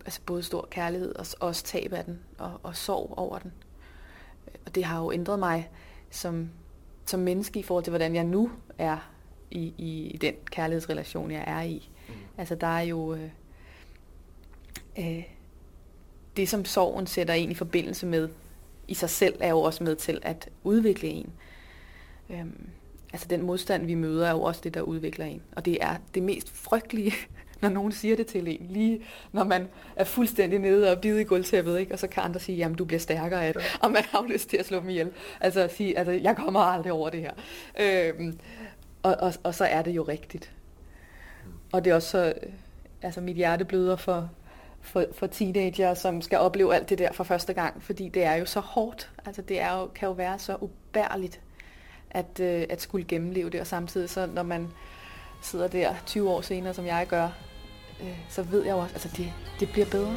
altså 0.06 0.20
både 0.26 0.42
stor 0.42 0.68
kærlighed 0.70 1.14
og 1.16 1.26
også 1.40 1.64
tab 1.64 1.92
af 1.92 2.04
den, 2.04 2.18
og, 2.38 2.60
og 2.62 2.76
sorg 2.76 3.14
over 3.16 3.38
den. 3.38 3.52
Og 4.66 4.74
det 4.74 4.84
har 4.84 5.00
jo 5.00 5.12
ændret 5.12 5.38
mig 5.38 5.70
som, 6.10 6.50
som 7.06 7.20
menneske 7.20 7.60
i 7.60 7.62
forhold 7.62 7.84
til, 7.84 7.90
hvordan 7.90 8.14
jeg 8.14 8.24
nu 8.24 8.50
er 8.78 9.12
i, 9.50 9.74
i 9.78 10.18
den 10.20 10.34
kærlighedsrelation, 10.44 11.30
jeg 11.30 11.44
er 11.46 11.62
i. 11.62 11.90
Mm. 12.08 12.14
Altså 12.38 12.54
der 12.54 12.66
er 12.66 12.80
jo 12.82 13.14
øh, 13.14 13.30
øh, 14.98 15.24
det, 16.36 16.48
som 16.48 16.64
sorgen 16.64 17.06
sætter 17.06 17.34
en 17.34 17.50
i 17.50 17.54
forbindelse 17.54 18.06
med 18.06 18.28
i 18.88 18.94
sig 18.94 19.10
selv, 19.10 19.34
er 19.40 19.50
jo 19.50 19.60
også 19.60 19.84
med 19.84 19.96
til 19.96 20.18
at 20.22 20.48
udvikle 20.64 21.08
en. 21.08 21.32
Øhm, 22.30 22.68
altså 23.12 23.26
den 23.30 23.42
modstand, 23.42 23.86
vi 23.86 23.94
møder, 23.94 24.26
er 24.26 24.30
jo 24.30 24.42
også 24.42 24.60
det, 24.64 24.74
der 24.74 24.80
udvikler 24.80 25.26
en. 25.26 25.42
Og 25.56 25.64
det 25.64 25.78
er 25.80 25.96
det 26.14 26.22
mest 26.22 26.50
frygtelige, 26.56 27.12
når 27.62 27.68
nogen 27.68 27.92
siger 27.92 28.16
det 28.16 28.26
til 28.26 28.48
en. 28.48 28.66
Lige 28.70 29.00
når 29.32 29.44
man 29.44 29.68
er 29.96 30.04
fuldstændig 30.04 30.58
nede 30.58 30.92
og 30.92 31.00
bide 31.00 31.20
i 31.20 31.24
gulvtæppet, 31.24 31.78
ikke? 31.78 31.92
og 31.92 31.98
så 31.98 32.06
kan 32.06 32.22
andre 32.22 32.40
sige, 32.40 32.58
jamen 32.58 32.76
du 32.76 32.84
bliver 32.84 33.00
stærkere 33.00 33.46
af 33.46 33.54
det, 33.54 33.62
og 33.80 33.90
man 33.90 34.02
har 34.04 34.22
jo 34.22 34.32
lyst 34.32 34.48
til 34.48 34.56
at 34.56 34.66
slå 34.66 34.80
dem 34.80 34.88
ihjel. 34.88 35.10
Altså 35.40 35.60
at 35.60 35.74
sige, 35.74 35.98
altså 35.98 36.12
jeg 36.12 36.36
kommer 36.36 36.60
aldrig 36.60 36.92
over 36.92 37.10
det 37.10 37.20
her. 37.20 37.32
Øhm, 37.80 38.38
og, 39.02 39.16
og, 39.20 39.34
og 39.42 39.54
så 39.54 39.64
er 39.64 39.82
det 39.82 39.90
jo 39.90 40.02
rigtigt. 40.02 40.52
Og 41.72 41.84
det 41.84 41.90
er 41.90 41.94
også 41.94 42.10
så, 42.10 42.26
øh, 42.26 42.52
altså 43.02 43.20
mit 43.20 43.36
hjerte 43.36 43.64
bløder 43.64 43.96
for, 43.96 44.30
for, 44.80 45.04
for 45.12 45.26
teenager, 45.26 45.94
som 45.94 46.22
skal 46.22 46.38
opleve 46.38 46.74
alt 46.74 46.88
det 46.88 46.98
der 46.98 47.12
for 47.12 47.24
første 47.24 47.52
gang, 47.52 47.82
fordi 47.82 48.08
det 48.08 48.24
er 48.24 48.34
jo 48.34 48.44
så 48.46 48.60
hårdt. 48.60 49.10
Altså 49.26 49.42
det 49.42 49.60
er 49.60 49.78
jo, 49.78 49.86
kan 49.86 50.06
jo 50.06 50.12
være 50.12 50.38
så 50.38 50.56
ubærligt 50.60 51.40
at, 52.10 52.40
øh, 52.40 52.64
at 52.70 52.82
skulle 52.82 53.04
gennemleve 53.04 53.50
det, 53.50 53.60
og 53.60 53.66
samtidig 53.66 54.10
så 54.10 54.26
når 54.26 54.42
man 54.42 54.68
sidder 55.42 55.68
der 55.68 55.94
20 56.06 56.30
år 56.30 56.40
senere, 56.40 56.74
som 56.74 56.86
jeg 56.86 57.06
gør, 57.08 57.28
øh, 58.02 58.18
så 58.28 58.42
ved 58.42 58.64
jeg 58.64 58.72
jo 58.72 58.78
også, 58.78 58.94
altså 58.94 59.08
det, 59.16 59.32
det 59.60 59.72
bliver 59.72 59.86
bedre. 59.90 60.16